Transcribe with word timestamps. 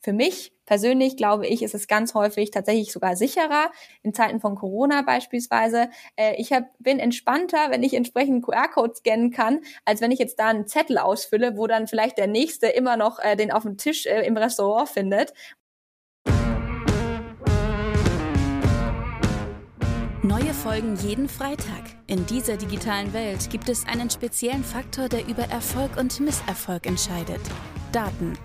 für 0.00 0.12
mich 0.12 0.52
persönlich 0.64 1.16
glaube 1.16 1.46
ich, 1.46 1.62
ist 1.62 1.74
es 1.74 1.88
ganz 1.88 2.14
häufig 2.14 2.50
tatsächlich 2.50 2.92
sogar 2.92 3.16
sicherer, 3.16 3.70
in 4.02 4.14
Zeiten 4.14 4.40
von 4.40 4.54
Corona 4.54 5.02
beispielsweise. 5.02 5.90
Äh, 6.16 6.36
ich 6.40 6.52
hab, 6.52 6.64
bin 6.78 6.98
entspannter, 6.98 7.70
wenn 7.70 7.82
ich 7.82 7.94
entsprechend 7.94 8.44
QR-Code 8.44 8.94
scannen 8.94 9.30
kann, 9.30 9.60
als 9.84 10.00
wenn 10.00 10.10
ich 10.10 10.18
jetzt 10.18 10.38
da 10.38 10.46
einen 10.46 10.66
Zettel 10.66 10.98
ausfülle, 10.98 11.56
wo 11.56 11.66
dann 11.66 11.86
vielleicht 11.86 12.18
der 12.18 12.28
Nächste 12.28 12.68
immer 12.68 12.96
noch 12.96 13.18
äh, 13.18 13.36
den 13.36 13.50
auf 13.50 13.64
dem 13.64 13.76
Tisch 13.76 14.06
äh, 14.06 14.24
im 14.26 14.36
Restaurant 14.36 14.88
findet. 14.88 15.32
Neue 20.22 20.54
Folgen 20.54 20.96
jeden 20.96 21.28
Freitag. 21.28 21.82
In 22.06 22.24
dieser 22.26 22.56
digitalen 22.56 23.12
Welt 23.12 23.50
gibt 23.50 23.68
es 23.68 23.86
einen 23.86 24.08
speziellen 24.08 24.62
Faktor, 24.62 25.08
der 25.08 25.26
über 25.26 25.42
Erfolg 25.44 25.96
und 25.96 26.20
Misserfolg 26.20 26.86
entscheidet. 26.86 27.40
Daten. 27.90 28.38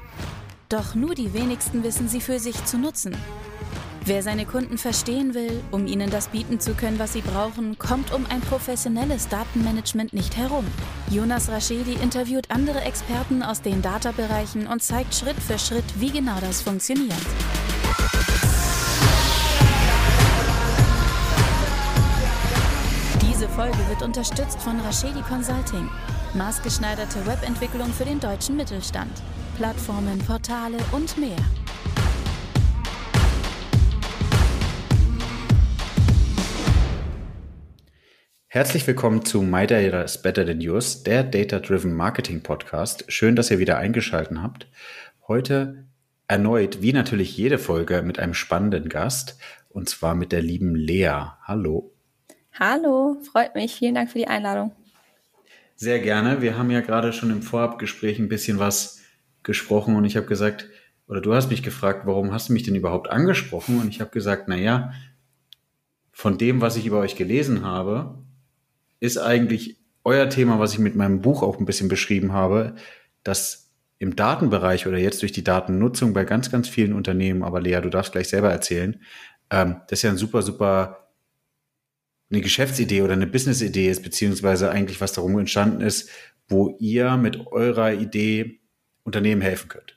Doch 0.69 0.95
nur 0.95 1.13
die 1.13 1.31
wenigsten 1.33 1.83
wissen 1.83 2.07
sie 2.07 2.21
für 2.21 2.39
sich 2.39 2.65
zu 2.65 2.79
nutzen. 2.79 3.15
Wer 4.03 4.23
seine 4.23 4.45
Kunden 4.45 4.79
verstehen 4.79 5.35
will, 5.35 5.63
um 5.71 5.85
ihnen 5.85 6.09
das 6.09 6.29
bieten 6.29 6.59
zu 6.59 6.73
können, 6.73 6.97
was 6.97 7.13
sie 7.13 7.21
brauchen, 7.21 7.77
kommt 7.77 8.11
um 8.11 8.25
ein 8.29 8.41
professionelles 8.41 9.27
Datenmanagement 9.29 10.13
nicht 10.13 10.37
herum. 10.37 10.65
Jonas 11.09 11.49
Raschedi 11.49 11.93
interviewt 11.93 12.49
andere 12.49 12.81
Experten 12.81 13.43
aus 13.43 13.61
den 13.61 13.83
Data-Bereichen 13.83 14.65
und 14.67 14.81
zeigt 14.81 15.13
Schritt 15.13 15.37
für 15.37 15.59
Schritt, 15.59 15.85
wie 15.99 16.11
genau 16.11 16.39
das 16.41 16.61
funktioniert. 16.61 17.13
Diese 23.21 23.49
Folge 23.49 23.77
wird 23.89 24.01
unterstützt 24.01 24.59
von 24.61 24.79
Raschedi 24.79 25.21
Consulting, 25.21 25.89
maßgeschneiderte 26.33 27.25
Webentwicklung 27.25 27.91
für 27.93 28.05
den 28.05 28.19
deutschen 28.19 28.55
Mittelstand. 28.55 29.11
Plattformen, 29.55 30.19
Portale 30.19 30.77
und 30.91 31.17
mehr. 31.17 31.37
Herzlich 38.47 38.85
willkommen 38.85 39.23
zu 39.23 39.41
My 39.41 39.65
Data 39.65 40.01
is 40.01 40.21
Better 40.21 40.45
Than 40.45 40.59
Yours, 40.59 41.03
der 41.03 41.23
Data-Driven 41.23 41.93
Marketing 41.93 42.43
Podcast. 42.43 43.05
Schön, 43.07 43.37
dass 43.37 43.49
ihr 43.49 43.59
wieder 43.59 43.77
eingeschaltet 43.77 44.37
habt. 44.41 44.67
Heute 45.25 45.85
erneut, 46.27 46.81
wie 46.81 46.91
natürlich 46.91 47.37
jede 47.37 47.57
Folge, 47.57 48.01
mit 48.01 48.19
einem 48.19 48.33
spannenden 48.33 48.89
Gast 48.89 49.37
und 49.69 49.87
zwar 49.87 50.15
mit 50.15 50.33
der 50.33 50.41
lieben 50.41 50.75
Lea. 50.75 51.31
Hallo. 51.43 51.93
Hallo, 52.59 53.21
freut 53.31 53.55
mich. 53.55 53.75
Vielen 53.75 53.95
Dank 53.95 54.11
für 54.11 54.17
die 54.17 54.27
Einladung. 54.27 54.73
Sehr 55.77 55.99
gerne. 55.99 56.41
Wir 56.41 56.57
haben 56.57 56.71
ja 56.71 56.81
gerade 56.81 57.13
schon 57.13 57.29
im 57.29 57.41
Vorabgespräch 57.41 58.19
ein 58.19 58.27
bisschen 58.27 58.59
was 58.59 59.04
gesprochen 59.45 59.95
und 59.95 60.03
ich 60.05 60.17
habe 60.17 60.27
gesagt, 60.27 60.67
oder 61.07 61.21
du 61.21 61.33
hast 61.33 61.49
mich 61.49 61.63
gefragt, 61.63 62.05
warum 62.05 62.33
hast 62.33 62.49
du 62.49 62.53
mich 62.53 62.63
denn 62.63 62.75
überhaupt 62.75 63.09
angesprochen? 63.09 63.79
Und 63.79 63.89
ich 63.89 64.01
habe 64.01 64.11
gesagt, 64.11 64.47
na 64.47 64.57
ja, 64.57 64.91
von 66.11 66.37
dem, 66.37 66.61
was 66.61 66.77
ich 66.77 66.85
über 66.85 66.99
euch 66.99 67.15
gelesen 67.15 67.63
habe, 67.63 68.23
ist 68.99 69.17
eigentlich 69.17 69.77
euer 70.03 70.29
Thema, 70.29 70.59
was 70.59 70.73
ich 70.73 70.79
mit 70.79 70.95
meinem 70.95 71.21
Buch 71.21 71.43
auch 71.43 71.59
ein 71.59 71.65
bisschen 71.65 71.89
beschrieben 71.89 72.33
habe, 72.33 72.75
dass 73.23 73.73
im 73.97 74.15
Datenbereich 74.15 74.87
oder 74.87 74.97
jetzt 74.97 75.21
durch 75.21 75.31
die 75.31 75.43
Datennutzung 75.43 76.13
bei 76.13 76.25
ganz, 76.25 76.51
ganz 76.51 76.67
vielen 76.67 76.93
Unternehmen, 76.93 77.43
aber 77.43 77.61
Lea, 77.61 77.79
du 77.81 77.89
darfst 77.89 78.11
gleich 78.11 78.29
selber 78.29 78.51
erzählen, 78.51 79.01
ähm, 79.49 79.81
das 79.87 79.99
ist 79.99 80.03
ja 80.03 80.09
ein 80.09 80.17
super, 80.17 80.41
super 80.41 81.11
eine 82.31 82.41
Geschäftsidee 82.41 83.01
oder 83.01 83.13
eine 83.13 83.27
Businessidee 83.27 83.89
ist, 83.89 84.03
beziehungsweise 84.03 84.71
eigentlich 84.71 84.99
was 84.99 85.13
darum 85.13 85.37
entstanden 85.37 85.81
ist, 85.81 86.09
wo 86.47 86.75
ihr 86.79 87.17
mit 87.17 87.47
eurer 87.47 87.93
Idee 87.93 88.61
Unternehmen 89.05 89.41
helfen 89.41 89.69
könnt. 89.69 89.95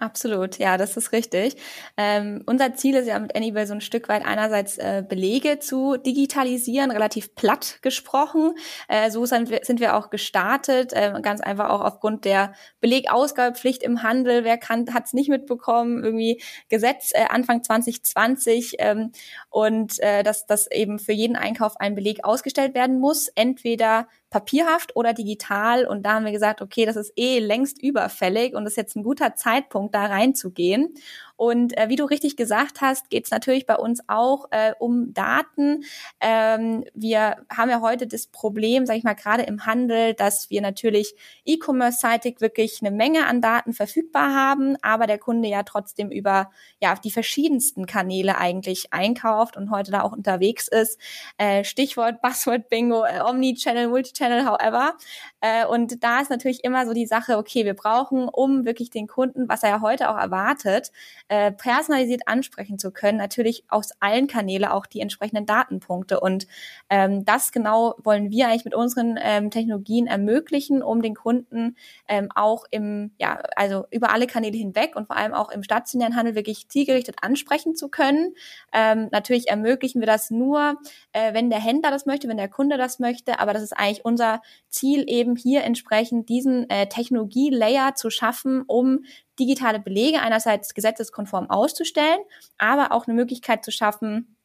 Absolut, 0.00 0.58
ja, 0.58 0.76
das 0.76 0.96
ist 0.96 1.10
richtig. 1.10 1.56
Ähm, 1.96 2.44
unser 2.46 2.72
Ziel 2.74 2.94
ist 2.94 3.08
ja 3.08 3.18
mit 3.18 3.34
Anyway 3.34 3.66
so 3.66 3.74
ein 3.74 3.80
Stück 3.80 4.08
weit 4.08 4.24
einerseits 4.24 4.78
äh, 4.78 5.02
Belege 5.06 5.58
zu 5.58 5.96
digitalisieren, 5.96 6.92
relativ 6.92 7.34
platt 7.34 7.80
gesprochen. 7.82 8.54
Äh, 8.86 9.10
so 9.10 9.26
sind 9.26 9.50
wir, 9.50 9.62
sind 9.64 9.80
wir 9.80 9.96
auch 9.96 10.10
gestartet, 10.10 10.92
äh, 10.92 11.12
ganz 11.20 11.40
einfach 11.40 11.70
auch 11.70 11.80
aufgrund 11.80 12.24
der 12.24 12.52
Belegausgabepflicht 12.80 13.82
im 13.82 14.04
Handel. 14.04 14.44
Wer 14.44 14.60
hat 14.60 15.06
es 15.06 15.14
nicht 15.14 15.30
mitbekommen? 15.30 16.04
Irgendwie 16.04 16.40
Gesetz 16.68 17.10
äh, 17.12 17.24
Anfang 17.28 17.64
2020 17.64 18.76
ähm, 18.78 19.10
und 19.50 19.98
äh, 19.98 20.22
dass, 20.22 20.46
dass 20.46 20.70
eben 20.70 21.00
für 21.00 21.12
jeden 21.12 21.34
Einkauf 21.34 21.76
ein 21.80 21.96
Beleg 21.96 22.22
ausgestellt 22.22 22.76
werden 22.76 23.00
muss, 23.00 23.26
entweder 23.34 24.06
papierhaft 24.30 24.94
oder 24.96 25.12
digital. 25.14 25.86
Und 25.86 26.04
da 26.04 26.14
haben 26.14 26.24
wir 26.24 26.32
gesagt, 26.32 26.60
okay, 26.62 26.84
das 26.86 26.96
ist 26.96 27.12
eh 27.16 27.38
längst 27.38 27.82
überfällig 27.82 28.54
und 28.54 28.66
ist 28.66 28.76
jetzt 28.76 28.96
ein 28.96 29.02
guter 29.02 29.34
Zeitpunkt, 29.36 29.94
da 29.94 30.06
reinzugehen. 30.06 30.94
Und 31.38 31.78
äh, 31.78 31.88
wie 31.88 31.94
du 31.94 32.04
richtig 32.04 32.36
gesagt 32.36 32.80
hast, 32.80 33.10
geht 33.10 33.26
es 33.26 33.30
natürlich 33.30 33.64
bei 33.64 33.76
uns 33.76 34.00
auch 34.08 34.46
äh, 34.50 34.72
um 34.80 35.14
Daten. 35.14 35.84
Ähm, 36.20 36.84
wir 36.94 37.36
haben 37.48 37.70
ja 37.70 37.80
heute 37.80 38.08
das 38.08 38.26
Problem, 38.26 38.86
sage 38.86 38.98
ich 38.98 39.04
mal, 39.04 39.14
gerade 39.14 39.44
im 39.44 39.64
Handel, 39.64 40.14
dass 40.14 40.50
wir 40.50 40.60
natürlich 40.60 41.14
E-Commerce-seitig 41.44 42.40
wirklich 42.40 42.80
eine 42.82 42.90
Menge 42.90 43.26
an 43.26 43.40
Daten 43.40 43.72
verfügbar 43.72 44.34
haben, 44.34 44.76
aber 44.82 45.06
der 45.06 45.18
Kunde 45.18 45.48
ja 45.48 45.62
trotzdem 45.62 46.10
über 46.10 46.50
ja 46.82 46.96
die 46.96 47.12
verschiedensten 47.12 47.86
Kanäle 47.86 48.36
eigentlich 48.36 48.92
einkauft 48.92 49.56
und 49.56 49.70
heute 49.70 49.92
da 49.92 50.02
auch 50.02 50.12
unterwegs 50.12 50.66
ist. 50.66 50.98
Äh, 51.36 51.62
Stichwort 51.62 52.20
Buzzword 52.22 52.68
Bingo, 52.68 53.04
äh, 53.04 53.20
Omni-Channel, 53.20 53.86
Multi-Channel, 53.86 54.44
however. 54.44 54.96
Äh, 55.40 55.66
und 55.66 56.02
da 56.02 56.20
ist 56.20 56.30
natürlich 56.30 56.64
immer 56.64 56.84
so 56.84 56.94
die 56.94 57.06
Sache, 57.06 57.38
okay, 57.38 57.64
wir 57.64 57.74
brauchen, 57.74 58.28
um 58.28 58.64
wirklich 58.64 58.90
den 58.90 59.06
Kunden, 59.06 59.48
was 59.48 59.62
er 59.62 59.70
ja 59.70 59.80
heute 59.80 60.10
auch 60.10 60.18
erwartet, 60.18 60.90
äh, 61.28 61.52
personalisiert 61.52 62.22
ansprechen 62.26 62.78
zu 62.78 62.90
können, 62.90 63.18
natürlich 63.18 63.64
aus 63.68 63.90
allen 64.00 64.26
Kanälen 64.26 64.64
auch 64.64 64.86
die 64.86 65.00
entsprechenden 65.00 65.46
Datenpunkte. 65.46 66.20
Und 66.20 66.46
ähm, 66.88 67.24
das 67.24 67.52
genau 67.52 67.94
wollen 67.98 68.30
wir 68.30 68.48
eigentlich 68.48 68.64
mit 68.64 68.74
unseren 68.74 69.18
ähm, 69.22 69.50
Technologien 69.50 70.06
ermöglichen, 70.06 70.82
um 70.82 71.02
den 71.02 71.14
Kunden 71.14 71.76
ähm, 72.08 72.28
auch 72.34 72.64
im, 72.70 73.12
ja, 73.18 73.40
also 73.56 73.86
über 73.90 74.10
alle 74.10 74.26
Kanäle 74.26 74.56
hinweg 74.56 74.96
und 74.96 75.06
vor 75.06 75.16
allem 75.16 75.34
auch 75.34 75.50
im 75.50 75.62
stationären 75.62 76.16
Handel 76.16 76.34
wirklich 76.34 76.68
zielgerichtet 76.68 77.16
ansprechen 77.22 77.76
zu 77.76 77.88
können. 77.88 78.34
Ähm, 78.72 79.08
natürlich 79.12 79.48
ermöglichen 79.48 80.00
wir 80.00 80.06
das 80.06 80.30
nur, 80.30 80.76
äh, 81.12 81.34
wenn 81.34 81.50
der 81.50 81.60
Händler 81.60 81.90
das 81.90 82.06
möchte, 82.06 82.28
wenn 82.28 82.36
der 82.36 82.48
Kunde 82.48 82.78
das 82.78 82.98
möchte, 82.98 83.38
aber 83.38 83.52
das 83.52 83.62
ist 83.62 83.76
eigentlich 83.76 84.04
unser 84.04 84.40
Ziel, 84.68 85.04
eben 85.08 85.36
hier 85.36 85.64
entsprechend 85.64 86.28
diesen 86.28 86.68
äh, 86.70 86.88
Technologie-Layer 86.88 87.94
zu 87.94 88.10
schaffen, 88.10 88.62
um 88.66 89.04
digitale 89.38 89.80
Belege 89.80 90.20
einerseits 90.20 90.74
gesetzeskonform 90.74 91.50
auszustellen, 91.50 92.20
aber 92.58 92.92
auch 92.92 93.06
eine 93.06 93.14
Möglichkeit 93.14 93.64
zu 93.64 93.70
schaffen, 93.70 94.36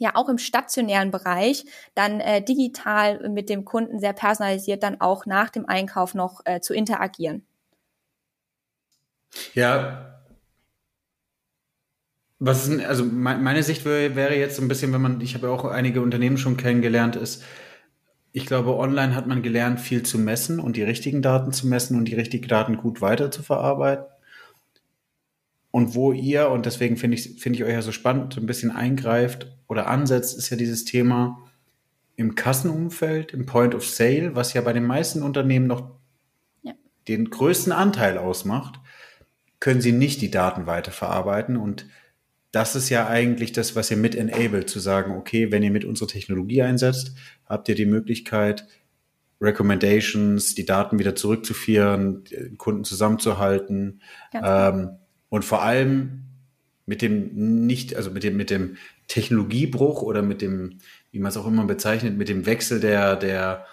ja 0.00 0.16
auch 0.16 0.28
im 0.28 0.38
stationären 0.38 1.10
Bereich 1.10 1.64
dann 1.94 2.20
äh, 2.20 2.42
digital 2.42 3.28
mit 3.28 3.48
dem 3.48 3.64
Kunden 3.64 4.00
sehr 4.00 4.14
personalisiert 4.14 4.82
dann 4.82 5.00
auch 5.00 5.26
nach 5.26 5.50
dem 5.50 5.66
Einkauf 5.66 6.14
noch 6.14 6.40
äh, 6.46 6.60
zu 6.60 6.74
interagieren. 6.74 7.44
Ja. 9.54 10.22
Was 12.38 12.66
ist, 12.66 12.82
also 12.82 13.04
meine 13.04 13.62
Sicht 13.62 13.84
wäre 13.84 14.34
jetzt 14.34 14.56
so 14.56 14.62
ein 14.62 14.68
bisschen, 14.68 14.94
wenn 14.94 15.02
man, 15.02 15.20
ich 15.20 15.34
habe 15.34 15.48
ja 15.48 15.52
auch 15.52 15.66
einige 15.66 16.00
Unternehmen 16.00 16.38
schon 16.38 16.56
kennengelernt, 16.56 17.14
ist, 17.14 17.44
ich 18.32 18.46
glaube, 18.46 18.76
online 18.76 19.14
hat 19.14 19.26
man 19.26 19.42
gelernt, 19.42 19.78
viel 19.78 20.04
zu 20.04 20.16
messen 20.16 20.58
und 20.58 20.76
die 20.76 20.82
richtigen 20.82 21.20
Daten 21.20 21.52
zu 21.52 21.66
messen 21.66 21.98
und 21.98 22.06
die 22.06 22.14
richtigen 22.14 22.48
Daten 22.48 22.78
gut 22.78 23.02
weiter 23.02 23.30
zu 23.30 23.42
verarbeiten 23.42 24.06
und 25.70 25.94
wo 25.94 26.12
ihr, 26.12 26.50
und 26.50 26.66
deswegen 26.66 26.96
finde 26.96 27.16
ich, 27.16 27.40
finde 27.40 27.58
ich 27.58 27.64
euch 27.64 27.72
ja 27.72 27.82
so 27.82 27.92
spannend, 27.92 28.36
ein 28.36 28.46
bisschen 28.46 28.70
eingreift 28.70 29.56
oder 29.68 29.86
ansetzt, 29.86 30.36
ist 30.36 30.50
ja 30.50 30.56
dieses 30.56 30.84
Thema 30.84 31.38
im 32.16 32.34
Kassenumfeld, 32.34 33.32
im 33.32 33.46
Point 33.46 33.74
of 33.74 33.86
Sale, 33.86 34.34
was 34.34 34.52
ja 34.52 34.60
bei 34.60 34.72
den 34.72 34.84
meisten 34.84 35.22
Unternehmen 35.22 35.66
noch 35.66 35.92
ja. 36.62 36.74
den 37.08 37.30
größten 37.30 37.72
Anteil 37.72 38.18
ausmacht, 38.18 38.80
können 39.60 39.80
sie 39.80 39.92
nicht 39.92 40.20
die 40.20 40.30
Daten 40.30 40.66
weiterverarbeiten. 40.66 41.56
Und 41.56 41.86
das 42.50 42.74
ist 42.74 42.88
ja 42.88 43.06
eigentlich 43.06 43.52
das, 43.52 43.76
was 43.76 43.90
ihr 43.90 43.96
mit 43.96 44.14
enabled, 44.16 44.68
zu 44.68 44.80
sagen, 44.80 45.16
okay, 45.16 45.52
wenn 45.52 45.62
ihr 45.62 45.70
mit 45.70 45.84
unserer 45.84 46.08
Technologie 46.08 46.62
einsetzt, 46.62 47.14
habt 47.46 47.68
ihr 47.68 47.74
die 47.74 47.86
Möglichkeit, 47.86 48.66
Recommendations, 49.40 50.54
die 50.54 50.66
Daten 50.66 50.98
wieder 50.98 51.14
zurückzuführen, 51.14 52.24
Kunden 52.58 52.84
zusammenzuhalten, 52.84 54.02
ähm, 54.34 54.98
und 55.30 55.44
vor 55.44 55.62
allem 55.62 56.24
mit 56.84 57.02
dem 57.02 57.66
nicht, 57.66 57.96
also 57.96 58.10
mit 58.10 58.24
dem, 58.24 58.36
mit 58.36 58.50
dem 58.50 58.76
Technologiebruch 59.06 60.02
oder 60.02 60.22
mit 60.22 60.42
dem, 60.42 60.78
wie 61.12 61.20
man 61.20 61.30
es 61.30 61.36
auch 61.36 61.46
immer 61.46 61.64
bezeichnet, 61.64 62.16
mit 62.16 62.28
dem 62.28 62.46
Wechsel 62.46 62.80
der, 62.80 63.16
der, 63.16 63.64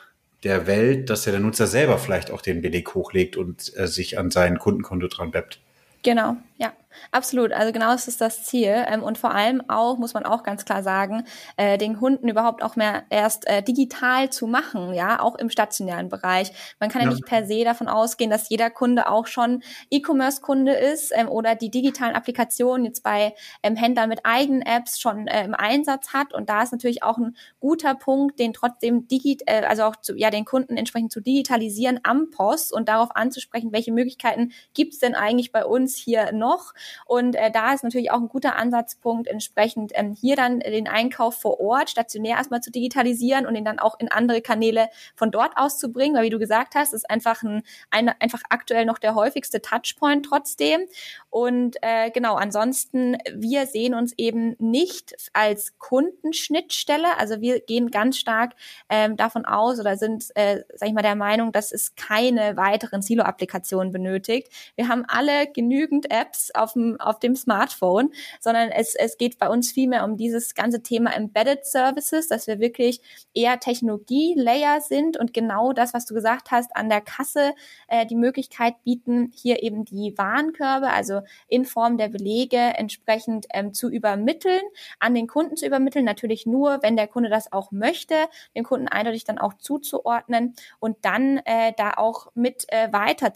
der 0.43 0.67
Welt, 0.67 1.09
dass 1.09 1.25
ja 1.25 1.31
der 1.31 1.41
Nutzer 1.41 1.67
selber 1.67 1.97
vielleicht 1.97 2.31
auch 2.31 2.41
den 2.41 2.61
Beleg 2.61 2.93
hochlegt 2.93 3.35
und 3.35 3.75
äh, 3.75 3.87
sich 3.87 4.17
an 4.17 4.31
sein 4.31 4.59
Kundenkonto 4.59 5.07
dran 5.07 5.31
bleibt. 5.31 5.59
Genau, 6.03 6.37
Ja, 6.57 6.73
absolut. 7.11 7.51
Also 7.51 7.71
genau 7.71 7.91
das 7.91 8.07
ist 8.07 8.21
das 8.21 8.43
Ziel. 8.43 8.85
Ähm, 8.87 9.03
und 9.03 9.17
vor 9.17 9.31
allem 9.31 9.61
auch, 9.69 9.97
muss 9.97 10.13
man 10.13 10.25
auch 10.25 10.43
ganz 10.43 10.65
klar 10.65 10.83
sagen, 10.83 11.23
äh, 11.57 11.77
den 11.77 11.97
Kunden 11.97 12.27
überhaupt 12.27 12.63
auch 12.63 12.75
mehr 12.75 13.03
erst 13.09 13.47
äh, 13.47 13.61
digital 13.63 14.29
zu 14.29 14.47
machen, 14.47 14.93
ja, 14.93 15.19
auch 15.19 15.35
im 15.35 15.49
stationären 15.49 16.09
Bereich. 16.09 16.51
Man 16.79 16.89
kann 16.89 17.01
ja, 17.01 17.07
ja 17.07 17.13
nicht 17.13 17.25
per 17.25 17.45
se 17.45 17.63
davon 17.63 17.87
ausgehen, 17.87 18.29
dass 18.29 18.49
jeder 18.49 18.69
Kunde 18.69 19.09
auch 19.09 19.27
schon 19.27 19.63
E-Commerce-Kunde 19.89 20.73
ist 20.73 21.11
ähm, 21.15 21.29
oder 21.29 21.55
die 21.55 21.69
digitalen 21.69 22.15
Applikationen 22.15 22.85
jetzt 22.85 23.03
bei 23.03 23.33
ähm, 23.63 23.75
Händlern 23.75 24.09
mit 24.09 24.21
eigenen 24.23 24.61
Apps 24.61 24.99
schon 24.99 25.27
äh, 25.27 25.43
im 25.43 25.53
Einsatz 25.53 26.13
hat. 26.13 26.33
Und 26.33 26.49
da 26.49 26.63
ist 26.63 26.71
natürlich 26.71 27.03
auch 27.03 27.17
ein 27.17 27.35
guter 27.59 27.95
Punkt, 27.95 28.39
den 28.39 28.53
trotzdem 28.53 29.07
digit, 29.07 29.47
also 29.47 29.83
auch 29.83 29.95
zu, 29.95 30.15
ja, 30.15 30.29
den 30.29 30.45
Kunden 30.45 30.77
entsprechend 30.77 31.11
zu 31.11 31.21
digitalisieren 31.21 31.99
am 32.03 32.29
Post 32.31 32.73
und 32.73 32.89
darauf 32.89 33.15
anzusprechen, 33.15 33.71
welche 33.71 33.91
Möglichkeiten 33.91 34.51
gibt 34.73 34.93
es 34.93 34.99
denn 34.99 35.15
eigentlich 35.15 35.51
bei 35.51 35.65
uns 35.65 35.95
hier 35.95 36.31
noch. 36.31 36.73
Und 37.05 37.35
äh, 37.35 37.51
da 37.51 37.73
ist 37.73 37.83
natürlich 37.83 38.11
auch 38.11 38.19
ein 38.19 38.29
guter 38.29 38.55
Ansatzpunkt, 38.55 39.27
entsprechend 39.27 39.91
ähm, 39.95 40.13
hier 40.13 40.35
dann 40.35 40.59
den 40.59 40.87
Einkauf 40.87 41.39
vor 41.39 41.59
Ort 41.59 41.89
stationär 41.89 42.37
erstmal 42.37 42.61
zu 42.61 42.71
digitalisieren 42.71 43.45
und 43.45 43.55
ihn 43.55 43.65
dann 43.65 43.79
auch 43.79 43.99
in 43.99 44.11
andere 44.11 44.41
Kanäle 44.41 44.89
von 45.15 45.31
dort 45.31 45.57
aus 45.57 45.77
zu 45.77 45.91
bringen, 45.91 46.15
weil 46.15 46.23
wie 46.23 46.29
du 46.29 46.39
gesagt 46.39 46.75
hast, 46.75 46.93
ist 46.93 47.09
einfach 47.09 47.43
ein, 47.43 47.63
ein 47.91 48.09
einfach 48.19 48.41
aktuell 48.49 48.85
noch 48.85 48.97
der 48.97 49.15
häufigste 49.15 49.61
Touchpoint 49.61 50.25
trotzdem. 50.25 50.81
Und 51.29 51.77
äh, 51.81 52.09
genau, 52.11 52.35
ansonsten, 52.35 53.17
wir 53.33 53.67
sehen 53.67 53.93
uns 53.93 54.13
eben 54.17 54.55
nicht 54.59 55.15
als 55.33 55.77
Kundenschnittstelle. 55.77 57.17
Also 57.17 57.41
wir 57.41 57.59
gehen 57.59 57.91
ganz 57.91 58.17
stark 58.17 58.53
ähm, 58.89 59.17
davon 59.17 59.45
aus 59.45 59.79
oder 59.79 59.97
sind, 59.97 60.25
äh, 60.35 60.63
sag 60.75 60.89
ich 60.89 60.95
mal, 60.95 61.01
der 61.01 61.15
Meinung, 61.15 61.51
dass 61.51 61.71
es 61.71 61.95
keine 61.95 62.57
weiteren 62.57 63.01
Silo-Applikationen 63.01 63.91
benötigt. 63.91 64.51
Wir 64.75 64.87
haben 64.87 65.05
alle 65.07 65.51
genügend 65.51 66.09
Apps, 66.11 66.51
auf 66.53 66.75
dem, 66.77 66.99
auf 66.99 67.19
dem 67.19 67.35
Smartphone, 67.35 68.11
sondern 68.39 68.69
es, 68.69 68.95
es 68.95 69.17
geht 69.17 69.37
bei 69.39 69.49
uns 69.49 69.71
vielmehr 69.71 70.03
um 70.03 70.17
dieses 70.17 70.55
ganze 70.55 70.81
Thema 70.81 71.13
Embedded 71.15 71.65
Services, 71.65 72.27
dass 72.27 72.47
wir 72.47 72.59
wirklich 72.59 73.01
eher 73.33 73.59
Technologie-Layer 73.59 74.81
sind 74.81 75.17
und 75.17 75.33
genau 75.33 75.73
das, 75.73 75.93
was 75.93 76.05
du 76.05 76.13
gesagt 76.13 76.51
hast, 76.51 76.75
an 76.75 76.89
der 76.89 77.01
Kasse 77.01 77.53
äh, 77.87 78.05
die 78.05 78.15
Möglichkeit 78.15 78.83
bieten, 78.83 79.31
hier 79.35 79.63
eben 79.63 79.85
die 79.85 80.13
Warenkörbe, 80.17 80.89
also 80.89 81.21
in 81.47 81.65
Form 81.65 81.97
der 81.97 82.09
Belege 82.09 82.57
entsprechend 82.57 83.47
ähm, 83.53 83.73
zu 83.73 83.89
übermitteln, 83.89 84.61
an 84.99 85.13
den 85.13 85.27
Kunden 85.27 85.57
zu 85.57 85.65
übermitteln, 85.65 86.05
natürlich 86.05 86.45
nur, 86.45 86.81
wenn 86.83 86.95
der 86.95 87.07
Kunde 87.07 87.29
das 87.29 87.51
auch 87.51 87.71
möchte, 87.71 88.15
den 88.55 88.63
Kunden 88.63 88.87
eindeutig 88.87 89.23
dann 89.23 89.37
auch 89.37 89.53
zuzuordnen 89.55 90.55
und 90.79 90.97
dann 91.01 91.37
äh, 91.45 91.73
da 91.75 91.93
auch 91.95 92.27
mit 92.35 92.65
äh, 92.69 92.91
weiter 92.93 93.33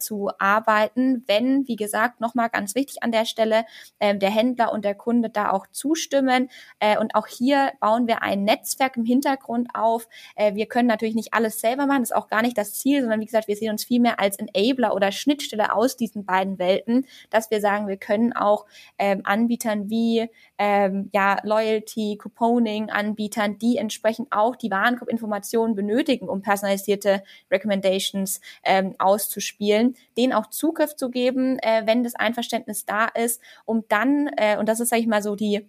wenn, 1.26 1.68
wie 1.68 1.76
gesagt, 1.76 2.20
nochmal 2.20 2.48
ganz 2.48 2.74
wichtig 2.74 3.02
an 3.02 3.12
der 3.12 3.21
Stelle, 3.24 3.64
äh, 3.98 4.16
der 4.16 4.30
Händler 4.30 4.72
und 4.72 4.84
der 4.84 4.94
Kunde 4.94 5.30
da 5.30 5.50
auch 5.50 5.66
zustimmen. 5.68 6.50
Äh, 6.78 6.98
und 6.98 7.14
auch 7.14 7.26
hier 7.26 7.72
bauen 7.80 8.06
wir 8.06 8.22
ein 8.22 8.44
Netzwerk 8.44 8.96
im 8.96 9.04
Hintergrund 9.04 9.68
auf. 9.74 10.08
Äh, 10.36 10.54
wir 10.54 10.66
können 10.66 10.88
natürlich 10.88 11.14
nicht 11.14 11.34
alles 11.34 11.60
selber 11.60 11.86
machen, 11.86 12.02
das 12.02 12.10
ist 12.10 12.16
auch 12.16 12.28
gar 12.28 12.42
nicht 12.42 12.58
das 12.58 12.74
Ziel, 12.74 13.00
sondern 13.00 13.20
wie 13.20 13.26
gesagt, 13.26 13.48
wir 13.48 13.56
sehen 13.56 13.70
uns 13.70 13.84
vielmehr 13.84 14.20
als 14.20 14.36
Enabler 14.38 14.94
oder 14.94 15.12
Schnittstelle 15.12 15.74
aus 15.74 15.96
diesen 15.96 16.24
beiden 16.24 16.58
Welten, 16.58 17.06
dass 17.30 17.50
wir 17.50 17.60
sagen, 17.60 17.88
wir 17.88 17.96
können 17.96 18.32
auch 18.32 18.66
ähm, 18.98 19.22
Anbietern 19.24 19.90
wie 19.90 20.28
ähm, 20.64 21.10
ja, 21.12 21.38
Loyalty, 21.42 22.16
Couponing 22.16 22.88
Anbietern, 22.88 23.58
die 23.58 23.78
entsprechend 23.78 24.28
auch 24.30 24.54
die 24.54 24.70
Warenkorbinformationen 24.70 25.74
benötigen, 25.74 26.28
um 26.28 26.40
personalisierte 26.40 27.24
Recommendations 27.50 28.40
ähm, 28.62 28.94
auszuspielen, 29.00 29.96
denen 30.16 30.32
auch 30.32 30.46
Zugriff 30.46 30.94
zu 30.94 31.10
geben, 31.10 31.58
äh, 31.58 31.82
wenn 31.86 32.04
das 32.04 32.14
Einverständnis 32.14 32.86
da 32.86 33.06
ist, 33.06 33.40
um 33.64 33.82
dann, 33.88 34.28
äh, 34.36 34.56
und 34.56 34.68
das 34.68 34.78
ist, 34.78 34.90
sage 34.90 35.02
ich 35.02 35.08
mal, 35.08 35.20
so 35.20 35.34
die 35.34 35.66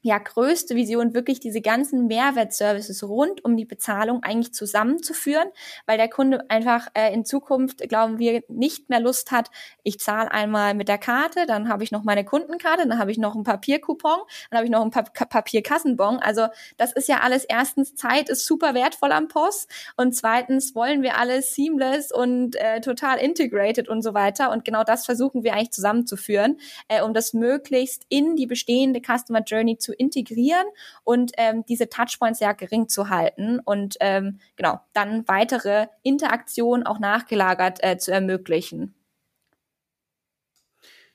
ja, 0.00 0.18
größte 0.18 0.76
Vision, 0.76 1.12
wirklich 1.12 1.40
diese 1.40 1.60
ganzen 1.60 2.06
Mehrwertservices 2.06 3.02
rund 3.02 3.44
um 3.44 3.56
die 3.56 3.64
Bezahlung 3.64 4.22
eigentlich 4.22 4.54
zusammenzuführen, 4.54 5.48
weil 5.86 5.98
der 5.98 6.08
Kunde 6.08 6.48
einfach 6.48 6.88
äh, 6.94 7.12
in 7.12 7.24
Zukunft, 7.24 7.88
glauben 7.88 8.18
wir, 8.18 8.42
nicht 8.48 8.88
mehr 8.90 9.00
Lust 9.00 9.32
hat, 9.32 9.50
ich 9.82 9.98
zahle 9.98 10.30
einmal 10.30 10.74
mit 10.74 10.88
der 10.88 10.98
Karte, 10.98 11.46
dann 11.46 11.68
habe 11.68 11.82
ich 11.82 11.90
noch 11.90 12.04
meine 12.04 12.24
Kundenkarte, 12.24 12.86
dann 12.86 12.98
habe 12.98 13.10
ich 13.10 13.18
noch 13.18 13.34
einen 13.34 13.42
Papiercoupon, 13.42 14.20
dann 14.50 14.56
habe 14.58 14.66
ich 14.66 14.70
noch 14.70 14.82
einen 14.82 14.92
pa 14.92 15.02
Papierkassenbon. 15.02 16.18
Also 16.18 16.46
das 16.76 16.92
ist 16.92 17.08
ja 17.08 17.20
alles 17.20 17.44
erstens, 17.44 17.96
Zeit 17.96 18.28
ist 18.28 18.46
super 18.46 18.74
wertvoll 18.74 19.10
am 19.10 19.26
Post 19.26 19.68
und 19.96 20.14
zweitens 20.14 20.76
wollen 20.76 21.02
wir 21.02 21.18
alles 21.18 21.54
seamless 21.54 22.12
und 22.12 22.54
äh, 22.56 22.80
total 22.80 23.18
integrated 23.18 23.88
und 23.88 24.02
so 24.02 24.14
weiter. 24.14 24.52
Und 24.52 24.64
genau 24.64 24.84
das 24.84 25.04
versuchen 25.04 25.42
wir 25.42 25.54
eigentlich 25.54 25.72
zusammenzuführen, 25.72 26.58
äh, 26.86 27.02
um 27.02 27.14
das 27.14 27.32
möglichst 27.32 28.04
in 28.08 28.36
die 28.36 28.46
bestehende 28.46 29.00
Customer 29.00 29.42
Journey 29.42 29.76
zu 29.78 29.97
integrieren 29.98 30.66
und 31.04 31.32
ähm, 31.36 31.64
diese 31.68 31.88
Touchpoints 31.88 32.38
sehr 32.38 32.54
gering 32.54 32.88
zu 32.88 33.10
halten 33.10 33.60
und 33.60 33.96
ähm, 34.00 34.38
genau 34.56 34.80
dann 34.92 35.26
weitere 35.28 35.86
Interaktionen 36.02 36.86
auch 36.86 36.98
nachgelagert 36.98 37.82
äh, 37.82 37.98
zu 37.98 38.12
ermöglichen. 38.12 38.94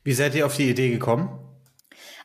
Wie 0.04 0.14
seid 0.14 0.36
ihr 0.36 0.46
auf 0.46 0.58
die 0.58 0.70
Idee 0.70 0.92
gekommen? 0.92 1.40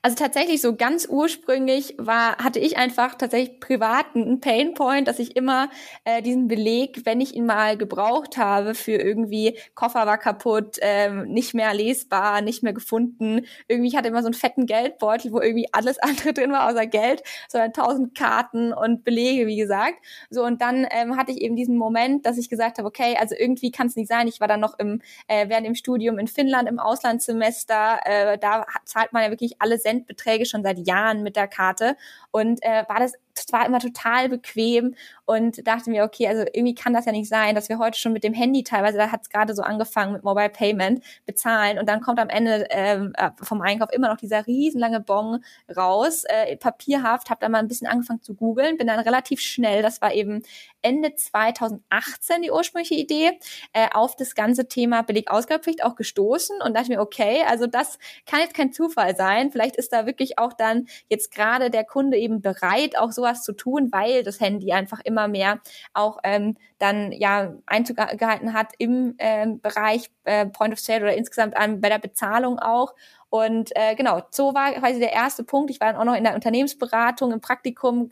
Also 0.02 0.16
tatsächlich 0.16 0.60
so 0.60 0.76
ganz 0.76 1.06
ursprünglich 1.08 1.94
war, 1.98 2.38
hatte 2.38 2.58
ich 2.58 2.76
einfach 2.76 3.14
tatsächlich 3.14 3.60
privaten 3.60 4.22
einen 4.22 4.40
Painpoint, 4.40 5.08
dass 5.08 5.18
ich 5.18 5.36
immer 5.36 5.70
äh, 6.04 6.22
diesen 6.22 6.48
Beleg, 6.48 7.02
wenn 7.04 7.20
ich 7.20 7.34
ihn 7.34 7.46
mal 7.46 7.76
gebraucht 7.76 8.36
habe 8.36 8.74
für 8.74 8.92
irgendwie 8.92 9.58
Koffer 9.74 10.06
war 10.06 10.18
kaputt, 10.18 10.78
ähm, 10.80 11.28
nicht 11.28 11.54
mehr 11.54 11.74
lesbar, 11.74 12.40
nicht 12.40 12.62
mehr 12.62 12.72
gefunden. 12.72 13.46
Irgendwie 13.66 13.88
ich 13.88 13.96
hatte 13.96 14.08
immer 14.08 14.22
so 14.22 14.28
einen 14.28 14.34
fetten 14.34 14.66
Geldbeutel, 14.66 15.32
wo 15.32 15.40
irgendwie 15.40 15.68
alles 15.72 15.98
andere 16.02 16.32
drin 16.32 16.52
war 16.52 16.68
außer 16.68 16.86
Geld, 16.86 17.22
sondern 17.48 17.72
tausend 17.72 18.16
Karten 18.16 18.72
und 18.72 19.04
Belege, 19.04 19.46
wie 19.46 19.56
gesagt. 19.56 19.96
So 20.30 20.44
und 20.44 20.62
dann 20.62 20.86
ähm, 20.90 21.16
hatte 21.16 21.32
ich 21.32 21.40
eben 21.40 21.56
diesen 21.56 21.76
Moment, 21.76 22.26
dass 22.26 22.38
ich 22.38 22.48
gesagt 22.48 22.78
habe, 22.78 22.88
okay, 22.88 23.16
also 23.18 23.34
irgendwie 23.38 23.70
kann 23.70 23.88
es 23.88 23.96
nicht 23.96 24.08
sein. 24.08 24.28
Ich 24.28 24.40
war 24.40 24.48
dann 24.48 24.60
noch 24.60 24.78
im 24.78 25.00
äh, 25.26 25.48
während 25.48 25.66
dem 25.66 25.74
Studium 25.74 26.18
in 26.18 26.28
Finnland 26.28 26.68
im 26.68 26.78
Auslandssemester. 26.78 28.00
Äh, 28.04 28.38
da 28.38 28.66
zahlt 28.84 29.12
man 29.12 29.22
ja 29.24 29.30
wirklich 29.30 29.56
alle 29.60 29.78
Centbeträge 29.88 30.44
schon 30.46 30.62
seit 30.62 30.86
Jahren 30.86 31.22
mit 31.22 31.36
der 31.36 31.48
Karte. 31.48 31.96
Und 32.30 32.62
äh, 32.62 32.84
war 32.88 33.00
das 33.00 33.08
das 33.08 33.12
war 33.50 33.66
immer 33.66 33.80
total 33.80 34.28
bequem 34.28 34.94
und 35.24 35.66
dachte 35.66 35.90
mir, 35.90 36.04
okay, 36.04 36.26
also 36.26 36.44
irgendwie 36.52 36.74
kann 36.74 36.94
das 36.94 37.04
ja 37.04 37.12
nicht 37.12 37.28
sein, 37.28 37.54
dass 37.54 37.68
wir 37.68 37.78
heute 37.78 37.98
schon 37.98 38.12
mit 38.12 38.24
dem 38.24 38.32
Handy 38.32 38.62
teilweise, 38.64 38.96
da 38.96 39.12
hat 39.12 39.22
es 39.22 39.28
gerade 39.28 39.54
so 39.54 39.62
angefangen 39.62 40.12
mit 40.12 40.24
Mobile 40.24 40.48
Payment, 40.48 41.04
bezahlen 41.26 41.78
und 41.78 41.88
dann 41.88 42.00
kommt 42.00 42.18
am 42.18 42.28
Ende 42.28 42.66
ähm, 42.70 43.12
äh, 43.16 43.30
vom 43.42 43.60
Einkauf 43.60 43.92
immer 43.92 44.08
noch 44.08 44.16
dieser 44.16 44.46
riesenlange 44.46 45.00
Bon 45.00 45.44
raus, 45.76 46.24
äh, 46.24 46.56
papierhaft, 46.56 47.30
habe 47.30 47.40
dann 47.40 47.52
mal 47.52 47.58
ein 47.58 47.68
bisschen 47.68 47.86
angefangen 47.86 48.22
zu 48.22 48.34
googeln, 48.34 48.78
bin 48.78 48.86
dann 48.86 49.00
relativ 49.00 49.40
schnell, 49.40 49.82
das 49.82 50.00
war 50.00 50.14
eben 50.14 50.42
Ende 50.80 51.14
2018 51.14 52.42
die 52.42 52.50
ursprüngliche 52.50 52.94
Idee, 52.94 53.38
äh, 53.72 53.88
auf 53.92 54.16
das 54.16 54.34
ganze 54.34 54.68
Thema 54.68 55.02
Belegausgabepflicht 55.02 55.84
auch 55.84 55.96
gestoßen 55.96 56.62
und 56.62 56.74
dachte 56.74 56.88
mir, 56.88 57.00
okay, 57.00 57.42
also 57.46 57.66
das 57.66 57.98
kann 58.26 58.40
jetzt 58.40 58.54
kein 58.54 58.72
Zufall 58.72 59.16
sein, 59.16 59.50
vielleicht 59.50 59.76
ist 59.76 59.92
da 59.92 60.06
wirklich 60.06 60.38
auch 60.38 60.52
dann 60.52 60.86
jetzt 61.08 61.34
gerade 61.34 61.70
der 61.70 61.84
Kunde 61.84 62.16
eben 62.16 62.40
bereit, 62.40 62.96
auch 62.96 63.12
so 63.12 63.22
sowas 63.28 63.42
zu 63.42 63.52
tun, 63.52 63.88
weil 63.92 64.22
das 64.22 64.40
Handy 64.40 64.72
einfach 64.72 65.00
immer 65.04 65.28
mehr 65.28 65.60
auch 65.94 66.18
ähm, 66.24 66.56
dann 66.78 67.12
ja 67.12 67.54
Einzug 67.66 67.96
gehalten 67.96 68.52
hat 68.52 68.72
im 68.78 69.14
ähm, 69.18 69.60
Bereich 69.60 70.10
äh, 70.24 70.46
Point 70.46 70.72
of 70.72 70.80
Sale 70.80 71.02
oder 71.02 71.16
insgesamt 71.16 71.56
an, 71.56 71.80
bei 71.80 71.88
der 71.88 71.98
Bezahlung 71.98 72.58
auch. 72.58 72.94
Und 73.30 73.76
äh, 73.76 73.94
genau, 73.94 74.22
so 74.30 74.54
war 74.54 74.72
quasi 74.72 75.00
der 75.00 75.12
erste 75.12 75.44
Punkt. 75.44 75.70
Ich 75.70 75.80
war 75.80 75.92
dann 75.92 76.00
auch 76.00 76.04
noch 76.04 76.16
in 76.16 76.24
der 76.24 76.34
Unternehmensberatung, 76.34 77.30
im 77.32 77.42
Praktikum, 77.42 78.08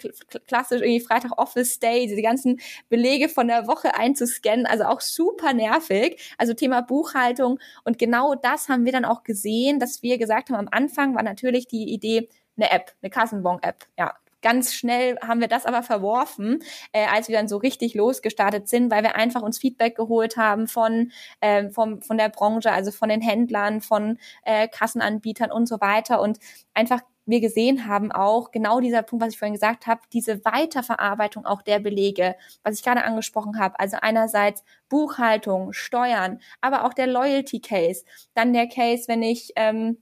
klassisch 0.46 0.82
irgendwie 0.82 1.00
Freitag 1.00 1.38
Office 1.38 1.78
Day, 1.78 2.06
diese 2.06 2.20
ganzen 2.20 2.61
Belege 2.90 3.30
von 3.30 3.49
der 3.49 3.66
Woche 3.66 3.94
einzuscannen, 3.94 4.66
also 4.66 4.85
auch 4.85 5.00
super 5.00 5.54
nervig. 5.54 6.35
Also 6.37 6.52
Thema 6.52 6.82
Buchhaltung. 6.82 7.58
Und 7.85 7.99
genau 7.99 8.35
das 8.35 8.68
haben 8.68 8.85
wir 8.85 8.92
dann 8.92 9.06
auch 9.06 9.23
gesehen, 9.23 9.78
dass 9.78 10.02
wir 10.02 10.18
gesagt 10.18 10.50
haben, 10.50 10.56
am 10.56 10.68
Anfang 10.70 11.14
war 11.14 11.23
natürlich 11.23 11.66
die 11.66 11.94
Idee, 11.94 12.28
eine 12.58 12.70
App, 12.70 12.92
eine 13.00 13.11
Kassenbon-App. 13.11 13.87
Ja, 13.99 14.14
Ganz 14.47 14.75
schnell 14.75 15.19
haben 15.26 15.41
wir 15.41 15.49
das 15.49 15.67
aber 15.67 15.83
verworfen, 15.83 16.61
äh, 16.93 17.05
als 17.12 17.26
wir 17.26 17.37
dann 17.37 17.49
so 17.49 17.57
richtig 17.57 17.95
losgestartet 17.95 18.69
sind, 18.69 18.93
weil 18.93 19.03
wir 19.03 19.17
einfach 19.17 19.43
uns 19.43 19.59
Feedback 19.59 19.97
geholt 19.97 20.37
haben 20.37 20.69
von, 20.69 21.11
äh, 21.41 21.69
vom, 21.71 22.00
von 22.00 22.17
der 22.17 22.29
Branche, 22.29 22.71
also 22.71 22.93
von 22.93 23.09
den 23.09 23.21
Händlern, 23.21 23.81
von 23.81 24.19
äh, 24.45 24.69
Kassenanbietern 24.69 25.50
und 25.50 25.67
so 25.67 25.81
weiter 25.81 26.21
und 26.21 26.38
einfach 26.75 27.00
wir 27.25 27.41
gesehen 27.41 27.88
haben 27.88 28.12
auch 28.12 28.53
genau 28.53 28.79
dieser 28.79 29.03
Punkt, 29.03 29.25
was 29.25 29.33
ich 29.33 29.38
vorhin 29.41 29.55
gesagt 29.55 29.88
habe, 29.88 30.00
diese 30.12 30.45
Weiterverarbeitung 30.45 31.45
auch 31.45 31.61
der 31.61 31.81
Belege, 31.81 32.37
was 32.62 32.76
ich 32.76 32.85
gerade 32.85 33.03
angesprochen 33.03 33.59
habe. 33.59 33.81
Also 33.81 33.97
einerseits 34.00 34.62
Buchhaltung, 34.88 35.73
Steuern, 35.73 36.38
aber 36.61 36.85
auch 36.85 36.95
der 36.95 37.09
Loyalty 37.09 37.59
Case, 37.59 38.05
dann 38.35 38.53
der 38.53 38.69
Case, 38.69 39.09
wenn 39.09 39.25
ich 39.25 39.50
ähm, 39.57 39.99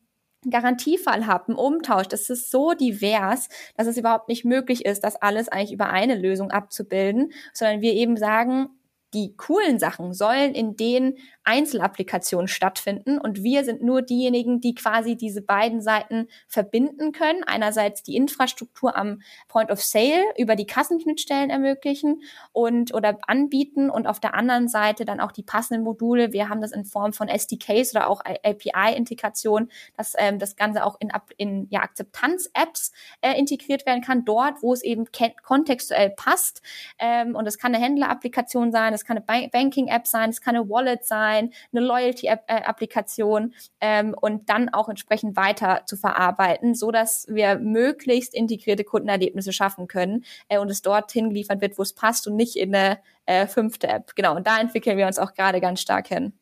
Garantiefall 0.51 1.27
habe, 1.27 1.49
einen 1.49 1.57
Umtausch, 1.57 2.09
das 2.09 2.31
ist 2.31 2.51
so 2.51 2.73
divers, 2.73 3.49
dass 3.77 3.87
es 3.87 3.97
überhaupt 3.97 4.29
nicht 4.29 4.45
möglich 4.45 4.85
ist, 4.85 5.05
das 5.05 5.17
alles 5.17 5.49
eigentlich 5.49 5.73
über 5.73 5.91
eine 5.91 6.15
Lösung 6.15 6.51
abzubilden, 6.51 7.33
sondern 7.53 7.81
wir 7.81 7.93
eben 7.93 8.17
sagen, 8.17 8.69
die 9.15 9.37
coolen 9.37 9.79
Sachen 9.79 10.13
sollen 10.13 10.55
in 10.55 10.77
den 10.77 11.17
Einzelapplikationen 11.45 12.49
stattfinden. 12.49 13.19
Und 13.19 13.43
wir 13.43 13.65
sind 13.65 13.83
nur 13.83 14.03
diejenigen, 14.03 14.61
die 14.61 14.75
quasi 14.75 15.17
diese 15.17 15.43
beiden 15.43 15.81
Seiten 15.81 16.29
verbinden 16.49 17.13
können. 17.13 17.45
Einerseits 17.45 18.03
die 18.03 18.17
Infrastruktur 18.17 18.97
am 18.97 19.21
Point 19.49 19.71
of 19.71 19.83
Sale 19.83 20.25
über 20.39 20.57
die 20.57 20.67
Kassenschnittstellen 20.67 21.51
ermöglichen 21.51 22.23
und 22.53 22.95
oder 22.95 23.19
anbieten 23.27 23.91
und 23.91 24.07
auf 24.07 24.21
der 24.21 24.35
anderen 24.35 24.69
Seite 24.69 25.05
dann 25.05 25.21
auch 25.21 25.33
die 25.33 25.43
passenden 25.43 25.85
Module. 25.85 26.33
Wir 26.33 26.49
haben 26.49 26.63
das 26.63 26.73
in 26.73 26.85
Form 26.85 27.13
von 27.13 27.29
SDKs 27.29 27.95
oder 27.95 28.09
auch 28.09 28.23
API-Integration, 28.25 29.69
dass 29.97 30.15
ähm, 30.17 30.39
das 30.39 30.57
Ganze 30.57 30.85
auch 30.85 30.97
in, 30.99 31.13
in 31.37 31.67
ja, 31.71 31.81
Akzeptanz-Apps 31.81 32.93
äh, 33.21 33.39
integriert 33.39 33.85
werden 33.87 34.03
kann, 34.03 34.25
dort, 34.25 34.63
wo 34.63 34.73
es 34.73 34.83
eben 34.83 35.05
kontextuell 35.43 36.11
passt. 36.11 36.63
Ähm, 36.99 37.37
und 37.37 37.45
das 37.45 37.59
kann 37.59 37.75
eine 37.75 37.85
Händler-Applikation 37.85 38.73
sein, 38.73 38.93
das 38.93 39.05
kann 39.05 39.23
eine 39.27 39.49
Banking-App 39.49 40.07
sein, 40.07 40.31
es 40.31 40.41
kann 40.41 40.57
eine 40.57 40.69
Wallet 40.69 41.05
sein, 41.05 41.34
eine 41.35 41.51
Loyalty-Applikation 41.73 43.55
ähm, 43.81 44.15
und 44.21 44.49
dann 44.49 44.69
auch 44.69 44.89
entsprechend 44.89 45.37
weiter 45.37 45.83
zu 45.87 45.97
verarbeiten, 45.97 46.75
so 46.75 46.91
dass 46.91 47.27
wir 47.29 47.59
möglichst 47.59 48.35
integrierte 48.35 48.85
Kundenerlebnisse 48.85 49.53
schaffen 49.53 49.87
können 49.89 50.25
äh, 50.49 50.59
und 50.59 50.71
es 50.71 50.83
dorthin 50.83 51.29
geliefert 51.31 51.61
wird, 51.61 51.79
wo 51.79 51.83
es 51.83 51.93
passt 51.93 52.27
und 52.27 52.37
nicht 52.37 52.57
in 52.57 52.75
eine 52.75 52.99
äh, 53.27 53.47
fünfte 53.47 53.89
App. 53.89 54.15
Genau, 54.15 54.37
und 54.37 54.47
da 54.47 54.61
entwickeln 54.61 54.99
wir 54.99 55.07
uns 55.07 55.19
auch 55.19 55.35
gerade 55.35 55.61
ganz 55.61 55.81
stark 55.81 56.09
hin. 56.09 56.33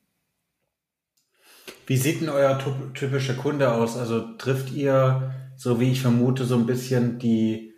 Wie 1.86 1.96
sieht 1.96 2.20
denn 2.20 2.28
euer 2.28 2.58
typischer 2.94 3.34
Kunde 3.34 3.72
aus? 3.72 3.96
Also 3.96 4.20
trifft 4.36 4.72
ihr, 4.72 5.34
so 5.56 5.80
wie 5.80 5.92
ich 5.92 6.00
vermute, 6.00 6.44
so 6.44 6.56
ein 6.56 6.66
bisschen 6.66 7.18
die, 7.18 7.74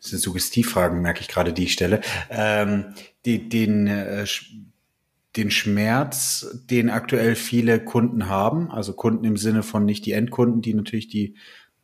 das 0.00 0.10
sind 0.10 0.20
Suggestivfragen, 0.20 1.00
merke 1.00 1.20
ich 1.20 1.28
gerade, 1.28 1.52
die 1.52 1.64
ich 1.64 1.72
stelle, 1.72 2.00
ähm, 2.30 2.94
die, 3.24 3.48
den, 3.48 3.86
äh, 3.86 4.26
den 5.36 5.50
Schmerz, 5.50 6.64
den 6.70 6.90
aktuell 6.90 7.34
viele 7.34 7.84
Kunden 7.84 8.28
haben, 8.28 8.70
also 8.70 8.92
Kunden 8.94 9.24
im 9.24 9.36
Sinne 9.36 9.62
von 9.62 9.84
nicht 9.84 10.06
die 10.06 10.12
Endkunden, 10.12 10.62
die 10.62 10.74
natürlich 10.74 11.08
die, 11.08 11.34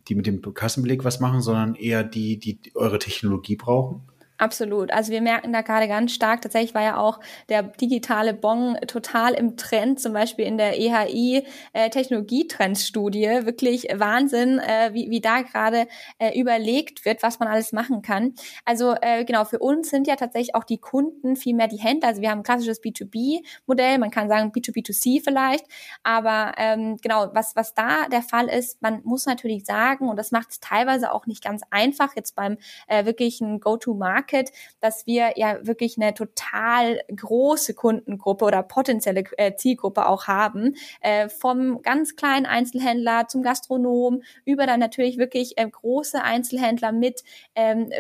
die 0.09 0.15
mit 0.15 0.27
dem 0.27 0.43
Kassenbeleg 0.43 1.05
was 1.05 1.21
machen, 1.21 1.41
sondern 1.41 1.75
eher 1.75 2.05
die, 2.05 2.39
die 2.39 2.59
eure 2.75 2.99
Technologie 2.99 3.57
brauchen? 3.57 4.03
Absolut. 4.45 4.93
Also 4.93 5.11
wir 5.11 5.23
merken 5.23 5.55
da 5.55 5.63
gerade 5.63 5.89
ganz 5.89 6.13
stark, 6.13 6.43
tatsächlich 6.43 6.75
war 6.75 6.83
ja 6.83 6.99
auch 6.99 7.19
der 7.49 7.63
digitale 7.63 8.35
Bon 8.35 8.77
total 8.87 9.33
im 9.33 9.57
Trend, 9.57 9.99
zum 10.01 10.13
Beispiel 10.13 10.45
in 10.45 10.59
der 10.59 10.79
EHI 10.79 11.47
äh, 11.73 11.89
Technologietrendsstudie. 11.89 13.47
Wirklich 13.47 13.87
Wahnsinn, 13.95 14.59
äh, 14.59 14.93
wie, 14.93 15.09
wie 15.09 15.23
da 15.23 15.41
gerade 15.41 15.87
äh, 16.19 16.39
überlegt 16.39 17.07
wird, 17.07 17.23
was 17.23 17.39
man 17.39 17.49
alles 17.49 17.73
machen 17.73 18.03
kann. 18.03 18.35
Also 18.67 18.95
äh, 19.01 19.25
genau, 19.25 19.47
für 19.47 19.61
uns 19.61 19.89
sind 19.89 20.07
ja 20.07 20.17
tatsächlich 20.17 20.55
auch 20.55 20.65
die 20.65 20.77
Kunden 20.77 21.37
viel 21.37 21.55
mehr 21.55 21.69
die 21.69 21.79
Händler. 21.79 22.09
Also 22.09 22.21
wir 22.21 22.31
haben 22.31 22.41
ein 22.41 22.45
klassisches 22.45 22.83
B2B-Modell, 22.83 23.97
man 23.97 24.11
kann 24.11 24.29
sagen 24.29 24.53
B2B2C 24.55 25.25
vielleicht. 25.25 25.65
Aber 26.03 26.53
ähm, 26.59 26.99
genau, 27.01 27.31
was, 27.33 27.57
was 27.57 27.73
da 27.73 28.09
der 28.09 28.21
Fall 28.21 28.49
ist, 28.51 28.83
man 28.83 29.01
muss 29.05 29.25
natürlich 29.25 29.65
sagen, 29.65 30.07
und 30.11 30.19
das 30.19 30.33
macht 30.33 30.51
es 30.51 30.61
teilweise 30.61 31.13
auch 31.13 31.25
nicht 31.25 31.43
ganz 31.43 31.63
einfach, 31.71 32.15
jetzt 32.15 32.37
beim 32.37 32.59
äh, 32.89 33.07
wirklichen 33.07 33.59
Go-to-Market, 33.61 34.34
Market, 34.35 34.53
dass 34.81 35.07
wir 35.07 35.33
ja 35.37 35.59
wirklich 35.67 35.97
eine 35.99 36.15
total 36.15 37.01
große 37.15 37.75
Kundengruppe 37.75 38.45
oder 38.45 38.63
potenzielle 38.63 39.25
äh, 39.37 39.55
Zielgruppe 39.57 40.07
auch 40.07 40.27
haben, 40.27 40.75
äh, 41.01 41.29
vom 41.29 41.83
ganz 41.83 42.17
kleinen 42.17 42.47
Einzelhändler 42.47 43.29
zum 43.29 43.43
Gastronom 43.43 44.23
über 44.45 44.67
dann 44.67 44.81
natürlich 44.81 45.19
wirklich 45.19 45.57
äh, 45.57 45.69
große 45.69 46.23
Einzelhändler 46.23 46.93
mit 46.93 47.23
ähm, 47.55 47.91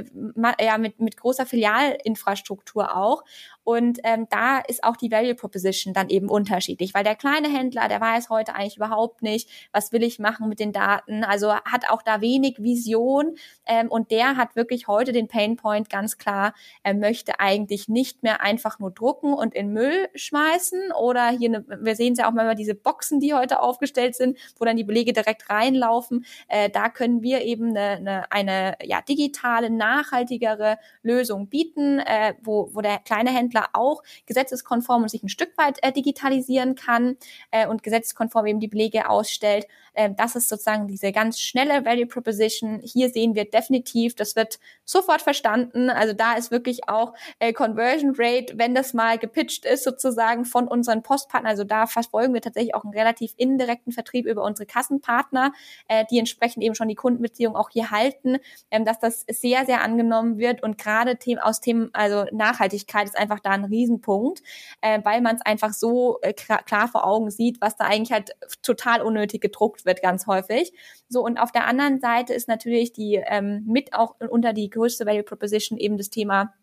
ja 0.60 0.78
mit 0.78 1.00
mit 1.00 1.16
großer 1.16 1.46
Filialinfrastruktur 1.46 2.96
auch 2.96 3.24
und 3.64 3.98
ähm, 4.04 4.26
da 4.30 4.58
ist 4.58 4.84
auch 4.84 4.96
die 4.96 5.10
Value 5.10 5.34
Proposition 5.34 5.94
dann 5.94 6.10
eben 6.10 6.28
unterschiedlich, 6.28 6.94
weil 6.94 7.02
der 7.02 7.16
kleine 7.16 7.48
Händler, 7.48 7.88
der 7.88 8.00
weiß 8.00 8.28
heute 8.28 8.54
eigentlich 8.54 8.76
überhaupt 8.76 9.22
nicht, 9.22 9.48
was 9.72 9.90
will 9.92 10.02
ich 10.02 10.18
machen 10.18 10.48
mit 10.48 10.60
den 10.60 10.72
Daten. 10.72 11.24
Also 11.24 11.54
hat 11.54 11.88
auch 11.88 12.02
da 12.02 12.20
wenig 12.20 12.62
Vision 12.62 13.36
ähm, 13.66 13.88
und 13.88 14.10
der 14.10 14.36
hat 14.36 14.54
wirklich 14.54 14.86
heute 14.86 15.12
den 15.12 15.28
Painpoint 15.28 15.88
ganz 15.88 16.18
klar. 16.18 16.54
Er 16.82 16.94
möchte 16.94 17.40
eigentlich 17.40 17.88
nicht 17.88 18.22
mehr 18.22 18.42
einfach 18.42 18.78
nur 18.78 18.90
drucken 18.90 19.32
und 19.32 19.54
in 19.54 19.72
Müll 19.72 20.08
schmeißen 20.14 20.92
oder 20.92 21.28
hier, 21.30 21.48
eine, 21.48 21.64
wir 21.84 21.96
sehen 21.96 22.12
es 22.12 22.18
ja 22.18 22.28
auch 22.28 22.32
mal 22.32 22.54
diese 22.54 22.74
Boxen, 22.74 23.18
die 23.18 23.34
heute 23.34 23.60
aufgestellt 23.60 24.14
sind, 24.14 24.38
wo 24.58 24.64
dann 24.64 24.76
die 24.76 24.84
Belege 24.84 25.12
direkt 25.12 25.48
reinlaufen. 25.48 26.26
Äh, 26.48 26.68
da 26.68 26.90
können 26.90 27.22
wir 27.22 27.42
eben 27.42 27.70
eine, 27.70 27.96
eine, 27.96 28.32
eine 28.32 28.76
ja, 28.82 29.00
digitale, 29.00 29.70
nachhaltigere 29.70 30.78
Lösung 31.02 31.48
bieten, 31.48 31.98
äh, 32.00 32.34
wo, 32.42 32.68
wo 32.72 32.82
der 32.82 32.98
kleine 32.98 33.30
Händler 33.30 33.53
Händler 33.54 33.68
auch 33.72 34.02
gesetzeskonform 34.26 35.02
und 35.02 35.08
sich 35.08 35.22
ein 35.22 35.28
Stück 35.28 35.56
weit 35.56 35.82
äh, 35.82 35.92
digitalisieren 35.92 36.74
kann 36.74 37.16
äh, 37.50 37.66
und 37.66 37.82
gesetzeskonform 37.82 38.46
eben 38.46 38.60
die 38.60 38.68
Belege 38.68 39.08
ausstellt. 39.08 39.66
Äh, 39.94 40.10
das 40.16 40.36
ist 40.36 40.48
sozusagen 40.48 40.86
diese 40.86 41.12
ganz 41.12 41.40
schnelle 41.40 41.84
Value 41.84 42.06
Proposition. 42.06 42.80
Hier 42.82 43.10
sehen 43.10 43.34
wir 43.34 43.44
definitiv, 43.44 44.14
das 44.14 44.36
wird 44.36 44.58
sofort 44.84 45.22
verstanden. 45.22 45.90
Also 45.90 46.12
da 46.12 46.34
ist 46.34 46.50
wirklich 46.50 46.88
auch 46.88 47.14
äh, 47.38 47.52
Conversion 47.52 48.14
Rate, 48.16 48.58
wenn 48.58 48.74
das 48.74 48.94
mal 48.94 49.18
gepitcht 49.18 49.64
ist, 49.64 49.84
sozusagen 49.84 50.44
von 50.44 50.68
unseren 50.68 51.02
Postpartnern. 51.02 51.50
Also 51.50 51.64
da 51.64 51.86
verfolgen 51.86 52.34
wir 52.34 52.40
tatsächlich 52.40 52.74
auch 52.74 52.84
einen 52.84 52.92
relativ 52.92 53.32
indirekten 53.36 53.92
Vertrieb 53.92 54.26
über 54.26 54.42
unsere 54.42 54.66
Kassenpartner, 54.66 55.52
äh, 55.88 56.04
die 56.10 56.18
entsprechend 56.18 56.62
eben 56.62 56.74
schon 56.74 56.88
die 56.88 56.94
Kundenbeziehung 56.94 57.56
auch 57.56 57.70
hier 57.70 57.90
halten, 57.90 58.38
ähm, 58.70 58.84
dass 58.84 58.98
das 58.98 59.24
sehr, 59.28 59.64
sehr 59.66 59.82
angenommen 59.82 60.38
wird 60.38 60.62
und 60.62 60.78
gerade 60.78 61.16
Themen 61.16 61.40
aus 61.40 61.60
Themen, 61.60 61.90
also 61.92 62.24
Nachhaltigkeit 62.32 63.06
ist 63.06 63.16
einfach 63.16 63.40
da 63.40 63.50
ein 63.50 63.64
Riesenpunkt, 63.64 64.42
äh, 64.80 65.00
weil 65.04 65.20
man 65.20 65.36
es 65.36 65.42
einfach 65.42 65.72
so 65.72 66.18
äh, 66.22 66.32
klar 66.32 66.88
vor 66.88 67.06
Augen 67.06 67.30
sieht, 67.30 67.60
was 67.60 67.76
da 67.76 67.84
eigentlich 67.84 68.12
halt 68.12 68.32
total 68.62 69.02
unnötig 69.02 69.40
gedruckt 69.40 69.83
wird 69.84 70.02
ganz 70.02 70.26
häufig. 70.26 70.72
So 71.08 71.24
und 71.24 71.38
auf 71.38 71.52
der 71.52 71.66
anderen 71.66 72.00
Seite 72.00 72.34
ist 72.34 72.48
natürlich 72.48 72.92
die 72.92 73.22
ähm, 73.26 73.64
mit 73.66 73.94
auch 73.94 74.16
unter 74.28 74.52
die 74.52 74.70
größte 74.70 75.06
Value 75.06 75.22
Proposition 75.22 75.78
eben 75.78 75.96
das 75.96 76.10
Thema 76.10 76.54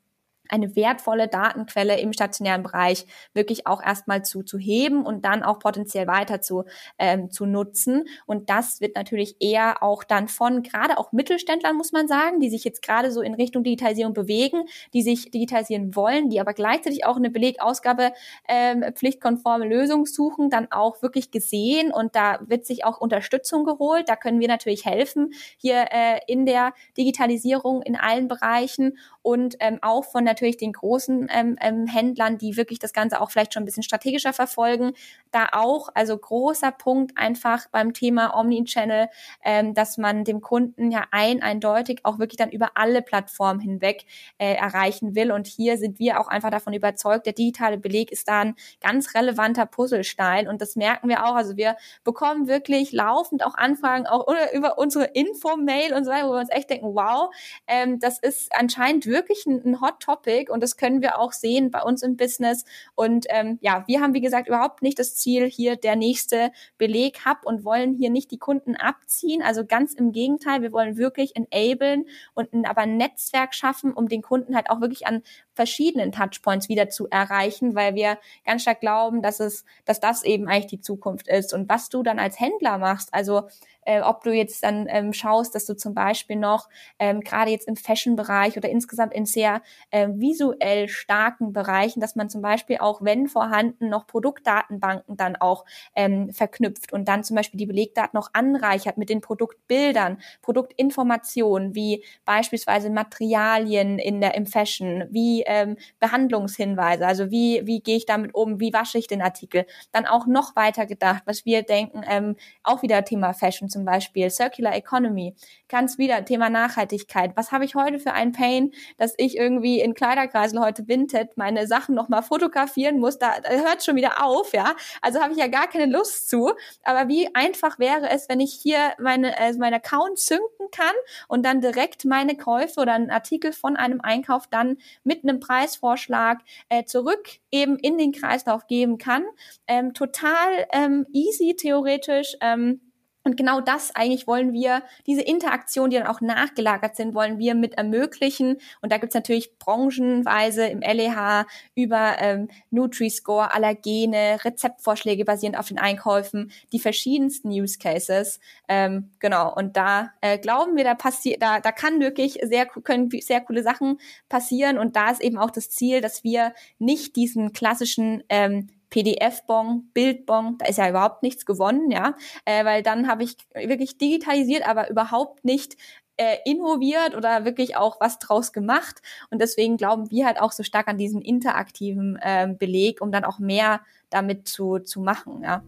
eine 0.51 0.75
wertvolle 0.75 1.27
Datenquelle 1.27 1.99
im 1.99 2.13
stationären 2.13 2.61
Bereich 2.61 3.05
wirklich 3.33 3.65
auch 3.67 3.81
erstmal 3.81 4.23
zu, 4.23 4.43
zu 4.43 4.57
heben 4.57 5.05
und 5.05 5.25
dann 5.25 5.43
auch 5.43 5.59
potenziell 5.59 6.07
weiter 6.07 6.41
zu, 6.41 6.65
ähm, 6.99 7.31
zu 7.31 7.45
nutzen. 7.45 8.05
Und 8.25 8.49
das 8.49 8.81
wird 8.81 8.95
natürlich 8.95 9.37
eher 9.39 9.81
auch 9.81 10.03
dann 10.03 10.27
von 10.27 10.61
gerade 10.61 10.97
auch 10.97 11.13
Mittelständlern, 11.13 11.75
muss 11.75 11.93
man 11.93 12.07
sagen, 12.07 12.39
die 12.39 12.49
sich 12.49 12.63
jetzt 12.63 12.81
gerade 12.81 13.11
so 13.11 13.21
in 13.21 13.33
Richtung 13.33 13.63
Digitalisierung 13.63 14.13
bewegen, 14.13 14.65
die 14.93 15.01
sich 15.01 15.31
digitalisieren 15.31 15.95
wollen, 15.95 16.29
die 16.29 16.41
aber 16.41 16.53
gleichzeitig 16.53 17.05
auch 17.05 17.15
eine 17.15 17.29
Belegausgabe 17.29 18.11
ähm, 18.47 18.83
pflichtkonforme 18.93 19.67
Lösung 19.67 20.05
suchen, 20.05 20.49
dann 20.49 20.69
auch 20.71 21.01
wirklich 21.01 21.31
gesehen 21.31 21.91
und 21.91 22.15
da 22.15 22.39
wird 22.45 22.65
sich 22.65 22.83
auch 22.83 22.99
Unterstützung 22.99 23.63
geholt. 23.63 24.09
Da 24.09 24.17
können 24.17 24.39
wir 24.41 24.49
natürlich 24.49 24.85
helfen 24.85 25.31
hier 25.57 25.85
äh, 25.91 26.19
in 26.27 26.45
der 26.45 26.73
Digitalisierung 26.97 27.81
in 27.81 27.95
allen 27.95 28.27
Bereichen 28.27 28.97
und 29.21 29.55
ähm, 29.59 29.79
auch 29.81 30.05
von 30.05 30.23
natürlich 30.23 30.57
den 30.57 30.73
großen 30.73 31.27
ähm, 31.31 31.57
ähm, 31.61 31.87
Händlern, 31.87 32.37
die 32.37 32.57
wirklich 32.57 32.79
das 32.79 32.93
Ganze 32.93 33.21
auch 33.21 33.31
vielleicht 33.31 33.53
schon 33.53 33.63
ein 33.63 33.65
bisschen 33.65 33.83
strategischer 33.83 34.33
verfolgen. 34.33 34.93
Da 35.31 35.47
auch, 35.53 35.89
also 35.93 36.17
großer 36.17 36.71
Punkt 36.71 37.17
einfach 37.17 37.67
beim 37.71 37.93
Thema 37.93 38.37
Omnichannel, 38.37 39.07
ähm, 39.43 39.73
dass 39.73 39.97
man 39.97 40.23
dem 40.23 40.41
Kunden 40.41 40.91
ja 40.91 41.05
ein 41.11 41.41
eindeutig 41.41 42.01
auch 42.03 42.19
wirklich 42.19 42.37
dann 42.37 42.49
über 42.49 42.71
alle 42.75 43.01
Plattformen 43.01 43.59
hinweg 43.59 44.05
äh, 44.37 44.55
erreichen 44.55 45.15
will. 45.15 45.31
Und 45.31 45.47
hier 45.47 45.77
sind 45.77 45.99
wir 45.99 46.19
auch 46.19 46.27
einfach 46.27 46.51
davon 46.51 46.73
überzeugt, 46.73 47.25
der 47.25 47.33
digitale 47.33 47.77
Beleg 47.77 48.11
ist 48.11 48.27
da 48.27 48.41
ein 48.41 48.55
ganz 48.81 49.15
relevanter 49.15 49.65
Puzzlestein. 49.65 50.47
Und 50.47 50.61
das 50.61 50.75
merken 50.75 51.09
wir 51.09 51.25
auch. 51.25 51.35
Also 51.35 51.55
wir 51.57 51.77
bekommen 52.03 52.47
wirklich 52.47 52.91
laufend 52.91 53.45
auch 53.45 53.55
Anfragen 53.55 54.07
auch 54.07 54.27
über 54.53 54.77
unsere 54.77 55.05
Info-Mail 55.05 55.93
und 55.93 56.05
so 56.05 56.11
weiter, 56.11 56.27
wo 56.27 56.33
wir 56.33 56.39
uns 56.39 56.51
echt 56.51 56.69
denken, 56.69 56.93
wow, 56.93 57.33
ähm, 57.67 57.99
das 57.99 58.19
ist 58.19 58.51
anscheinend 58.53 59.05
wirklich 59.05 59.45
ein, 59.45 59.61
ein 59.65 59.81
Hot 59.81 59.99
Topic 59.99 60.51
und 60.51 60.61
das 60.61 60.77
können 60.77 61.01
wir 61.01 61.19
auch 61.19 61.31
sehen 61.31 61.71
bei 61.71 61.81
uns 61.81 62.03
im 62.03 62.17
Business. 62.17 62.65
Und 62.95 63.25
ähm, 63.29 63.57
ja, 63.61 63.83
wir 63.87 64.01
haben, 64.01 64.13
wie 64.13 64.21
gesagt, 64.21 64.47
überhaupt 64.47 64.81
nicht 64.81 64.99
das 64.99 65.15
Ziel, 65.21 65.49
hier 65.49 65.75
der 65.75 65.95
nächste 65.95 66.51
Beleg 66.77 67.25
hub 67.25 67.39
und 67.45 67.63
wollen 67.63 67.93
hier 67.93 68.09
nicht 68.09 68.31
die 68.31 68.37
Kunden 68.37 68.75
abziehen. 68.75 69.41
Also 69.41 69.65
ganz 69.65 69.93
im 69.93 70.11
Gegenteil, 70.11 70.61
wir 70.61 70.71
wollen 70.71 70.97
wirklich 70.97 71.35
enablen 71.35 72.05
und 72.33 72.53
ein, 72.53 72.65
aber 72.65 72.81
ein 72.81 72.97
Netzwerk 72.97 73.53
schaffen, 73.53 73.93
um 73.93 74.07
den 74.07 74.21
Kunden 74.21 74.55
halt 74.55 74.69
auch 74.69 74.81
wirklich 74.81 75.07
an 75.07 75.21
verschiedenen 75.53 76.11
Touchpoints 76.11 76.69
wieder 76.69 76.89
zu 76.89 77.07
erreichen, 77.09 77.75
weil 77.75 77.95
wir 77.95 78.17
ganz 78.45 78.63
stark 78.63 78.79
glauben, 78.79 79.21
dass 79.21 79.39
es, 79.39 79.65
dass 79.85 79.99
das 79.99 80.23
eben 80.23 80.47
eigentlich 80.47 80.67
die 80.67 80.81
Zukunft 80.81 81.27
ist. 81.27 81.53
Und 81.53 81.69
was 81.69 81.89
du 81.89 82.03
dann 82.03 82.19
als 82.19 82.39
Händler 82.39 82.77
machst, 82.77 83.13
also 83.13 83.43
äh, 83.85 84.01
ob 84.01 84.23
du 84.23 84.31
jetzt 84.31 84.63
dann 84.63 84.87
ähm, 84.89 85.13
schaust, 85.13 85.55
dass 85.55 85.65
du 85.65 85.75
zum 85.75 85.93
Beispiel 85.93 86.35
noch 86.35 86.69
ähm, 86.99 87.21
gerade 87.21 87.51
jetzt 87.51 87.67
im 87.67 87.75
Fashion-Bereich 87.75 88.57
oder 88.57 88.69
insgesamt 88.69 89.13
in 89.13 89.25
sehr 89.25 89.61
äh, 89.89 90.07
visuell 90.09 90.87
starken 90.87 91.53
Bereichen, 91.53 91.99
dass 91.99 92.15
man 92.15 92.29
zum 92.29 92.41
Beispiel 92.41 92.77
auch, 92.79 93.01
wenn 93.01 93.27
vorhanden, 93.27 93.89
noch 93.89 94.07
Produktdatenbanken 94.07 95.17
dann 95.17 95.35
auch 95.35 95.65
ähm, 95.95 96.31
verknüpft 96.31 96.93
und 96.93 97.07
dann 97.07 97.23
zum 97.23 97.35
Beispiel 97.35 97.57
die 97.57 97.65
Belegdaten 97.65 98.17
noch 98.17 98.29
anreichert 98.33 98.97
mit 98.97 99.09
den 99.09 99.21
Produktbildern, 99.21 100.19
Produktinformationen 100.41 101.75
wie 101.75 102.03
beispielsweise 102.25 102.89
Materialien 102.89 103.99
in 103.99 104.21
der 104.21 104.35
im 104.35 104.45
Fashion, 104.45 105.05
wie 105.09 105.43
ähm, 105.45 105.77
Behandlungshinweise, 105.99 107.05
also 107.05 107.31
wie 107.31 107.61
wie 107.65 107.81
gehe 107.81 107.97
ich 107.97 108.05
damit 108.05 108.35
um, 108.35 108.59
wie 108.59 108.73
wasche 108.73 108.97
ich 108.97 109.07
den 109.07 109.21
Artikel, 109.21 109.65
dann 109.91 110.05
auch 110.05 110.27
noch 110.27 110.55
weiter 110.55 110.85
gedacht, 110.85 111.23
was 111.25 111.45
wir 111.45 111.63
denken, 111.63 112.01
ähm, 112.07 112.35
auch 112.63 112.81
wieder 112.81 113.03
Thema 113.03 113.33
Fashion 113.33 113.69
zum 113.71 113.85
Beispiel, 113.85 114.29
Circular 114.29 114.75
Economy, 114.75 115.35
ganz 115.69 115.97
wieder 115.97 116.23
Thema 116.25 116.49
Nachhaltigkeit. 116.49 117.31
Was 117.35 117.51
habe 117.51 117.65
ich 117.65 117.75
heute 117.75 117.97
für 117.97 118.13
ein 118.13 118.31
Pain, 118.31 118.71
dass 118.97 119.13
ich 119.17 119.37
irgendwie 119.37 119.79
in 119.79 119.93
Kleiderkreisel 119.93 120.59
heute 120.59 120.87
Vinted 120.87 121.37
meine 121.37 121.65
Sachen 121.65 121.95
nochmal 121.95 122.21
fotografieren 122.21 122.99
muss? 122.99 123.17
Da, 123.17 123.39
da 123.41 123.49
hört 123.49 123.83
schon 123.83 123.95
wieder 123.95 124.23
auf, 124.23 124.53
ja. 124.53 124.75
Also 125.01 125.21
habe 125.21 125.33
ich 125.33 125.39
ja 125.39 125.47
gar 125.47 125.67
keine 125.67 125.85
Lust 125.85 126.29
zu. 126.29 126.51
Aber 126.83 127.07
wie 127.07 127.33
einfach 127.33 127.79
wäre 127.79 128.09
es, 128.09 128.29
wenn 128.29 128.39
ich 128.39 128.53
hier 128.53 128.93
meine, 128.99 129.37
äh, 129.37 129.53
meinen 129.53 129.75
Account 129.75 130.19
zünden 130.19 130.69
kann 130.71 130.95
und 131.27 131.45
dann 131.45 131.61
direkt 131.61 132.05
meine 132.05 132.35
Käufe 132.35 132.81
oder 132.81 132.93
einen 132.93 133.09
Artikel 133.09 133.53
von 133.53 133.75
einem 133.77 134.01
Einkauf 134.01 134.47
dann 134.47 134.77
mit 135.03 135.23
einem 135.23 135.39
Preisvorschlag 135.39 136.39
äh, 136.69 136.83
zurück 136.83 137.23
eben 137.51 137.77
in 137.77 137.97
den 137.97 138.11
Kreislauf 138.11 138.67
geben 138.67 138.97
kann. 138.97 139.23
Ähm, 139.67 139.93
total 139.93 140.67
ähm, 140.71 141.05
easy 141.13 141.55
theoretisch. 141.55 142.35
Ähm, 142.41 142.90
und 143.23 143.37
genau 143.37 143.61
das 143.61 143.93
eigentlich 143.95 144.25
wollen 144.25 144.51
wir, 144.51 144.81
diese 145.05 145.21
Interaktion, 145.21 145.89
die 145.89 145.97
dann 145.97 146.07
auch 146.07 146.21
nachgelagert 146.21 146.95
sind, 146.95 147.13
wollen 147.13 147.37
wir 147.37 147.53
mit 147.53 147.75
ermöglichen. 147.75 148.57
Und 148.81 148.91
da 148.91 148.97
gibt's 148.97 149.13
natürlich 149.13 149.57
branchenweise 149.59 150.65
im 150.65 150.81
LEH 150.81 151.45
über 151.75 152.15
ähm, 152.19 152.49
Nutri-Score, 152.71 153.53
Allergene, 153.53 154.43
Rezeptvorschläge 154.43 155.23
basierend 155.23 155.57
auf 155.57 155.67
den 155.67 155.77
Einkäufen, 155.77 156.51
die 156.71 156.79
verschiedensten 156.79 157.49
Use 157.49 157.77
Cases. 157.77 158.39
Ähm, 158.67 159.11
genau. 159.19 159.53
Und 159.53 159.77
da 159.77 160.13
äh, 160.21 160.39
glauben 160.39 160.75
wir, 160.75 160.83
da 160.83 160.95
passiert, 160.95 161.41
da, 161.43 161.59
da 161.59 161.71
kann 161.71 161.99
wirklich 161.99 162.39
sehr, 162.41 162.65
können 162.65 163.09
sehr 163.11 163.41
coole 163.41 163.61
Sachen 163.61 163.99
passieren. 164.29 164.79
Und 164.79 164.95
da 164.95 165.11
ist 165.11 165.21
eben 165.21 165.37
auch 165.37 165.51
das 165.51 165.69
Ziel, 165.69 166.01
dass 166.01 166.23
wir 166.23 166.53
nicht 166.79 167.15
diesen 167.15 167.53
klassischen 167.53 168.23
ähm, 168.29 168.67
PDF-Bon, 168.91 169.89
Bild-Bon, 169.93 170.57
da 170.59 170.67
ist 170.67 170.77
ja 170.77 170.87
überhaupt 170.87 171.23
nichts 171.23 171.47
gewonnen, 171.47 171.89
ja, 171.89 172.15
äh, 172.45 172.63
weil 172.63 172.83
dann 172.83 173.07
habe 173.07 173.23
ich 173.23 173.35
wirklich 173.55 173.97
digitalisiert, 173.97 174.67
aber 174.67 174.91
überhaupt 174.91 175.43
nicht 175.43 175.77
äh, 176.17 176.37
innoviert 176.45 177.15
oder 177.15 177.45
wirklich 177.45 177.75
auch 177.75 177.99
was 177.99 178.19
draus 178.19 178.53
gemacht. 178.53 179.01
Und 179.31 179.41
deswegen 179.41 179.77
glauben 179.77 180.11
wir 180.11 180.27
halt 180.27 180.39
auch 180.39 180.51
so 180.51 180.61
stark 180.61 180.87
an 180.87 180.97
diesen 180.97 181.21
interaktiven 181.21 182.19
äh, 182.21 182.53
Beleg, 182.57 183.01
um 183.01 183.11
dann 183.11 183.25
auch 183.25 183.39
mehr 183.39 183.81
damit 184.11 184.47
zu, 184.47 184.79
zu 184.79 185.01
machen, 185.01 185.41
ja. 185.43 185.63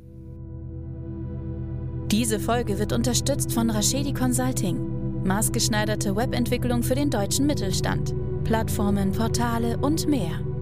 Diese 2.11 2.39
Folge 2.39 2.77
wird 2.77 2.93
unterstützt 2.93 3.51
von 3.53 3.71
Rashedi 3.71 4.13
Consulting. 4.13 5.23
Maßgeschneiderte 5.23 6.15
Webentwicklung 6.15 6.83
für 6.83 6.93
den 6.93 7.09
deutschen 7.09 7.47
Mittelstand. 7.47 8.13
Plattformen, 8.43 9.13
Portale 9.13 9.77
und 9.79 10.07
mehr. 10.07 10.52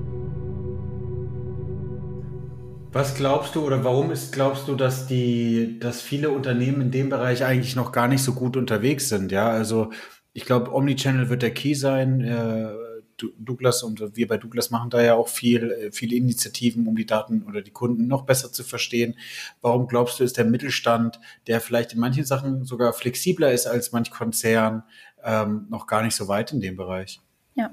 Was 2.93 3.15
glaubst 3.15 3.55
du 3.55 3.65
oder 3.65 3.85
warum 3.85 4.11
ist, 4.11 4.33
glaubst 4.33 4.67
du, 4.67 4.75
dass 4.75 5.07
die, 5.07 5.79
dass 5.79 6.01
viele 6.01 6.29
Unternehmen 6.29 6.81
in 6.81 6.91
dem 6.91 7.09
Bereich 7.09 7.45
eigentlich 7.45 7.77
noch 7.77 7.93
gar 7.93 8.09
nicht 8.09 8.21
so 8.21 8.33
gut 8.33 8.57
unterwegs 8.57 9.07
sind? 9.07 9.31
Ja, 9.31 9.49
also 9.49 9.91
ich 10.33 10.43
glaube, 10.43 10.73
Omnichannel 10.73 11.29
wird 11.29 11.41
der 11.41 11.53
Key 11.53 11.73
sein. 11.73 12.19
Äh, 12.19 12.73
Douglas 13.37 13.83
und 13.83 14.15
wir 14.17 14.27
bei 14.27 14.37
Douglas 14.37 14.71
machen 14.71 14.89
da 14.89 15.01
ja 15.01 15.13
auch 15.13 15.29
viel, 15.29 15.71
äh, 15.71 15.91
viele 15.93 16.17
Initiativen, 16.17 16.85
um 16.85 16.95
die 16.97 17.05
Daten 17.05 17.43
oder 17.43 17.61
die 17.61 17.71
Kunden 17.71 18.07
noch 18.07 18.23
besser 18.23 18.51
zu 18.51 18.63
verstehen. 18.63 19.15
Warum 19.61 19.87
glaubst 19.87 20.19
du, 20.19 20.25
ist 20.25 20.37
der 20.37 20.45
Mittelstand, 20.45 21.19
der 21.47 21.61
vielleicht 21.61 21.93
in 21.93 21.99
manchen 21.99 22.25
Sachen 22.25 22.65
sogar 22.65 22.91
flexibler 22.91 23.53
ist 23.53 23.67
als 23.67 23.93
manch 23.93 24.11
Konzern, 24.11 24.83
ähm, 25.23 25.67
noch 25.69 25.87
gar 25.87 26.03
nicht 26.03 26.15
so 26.15 26.27
weit 26.27 26.51
in 26.51 26.59
dem 26.59 26.75
Bereich? 26.75 27.21
Ja. 27.61 27.71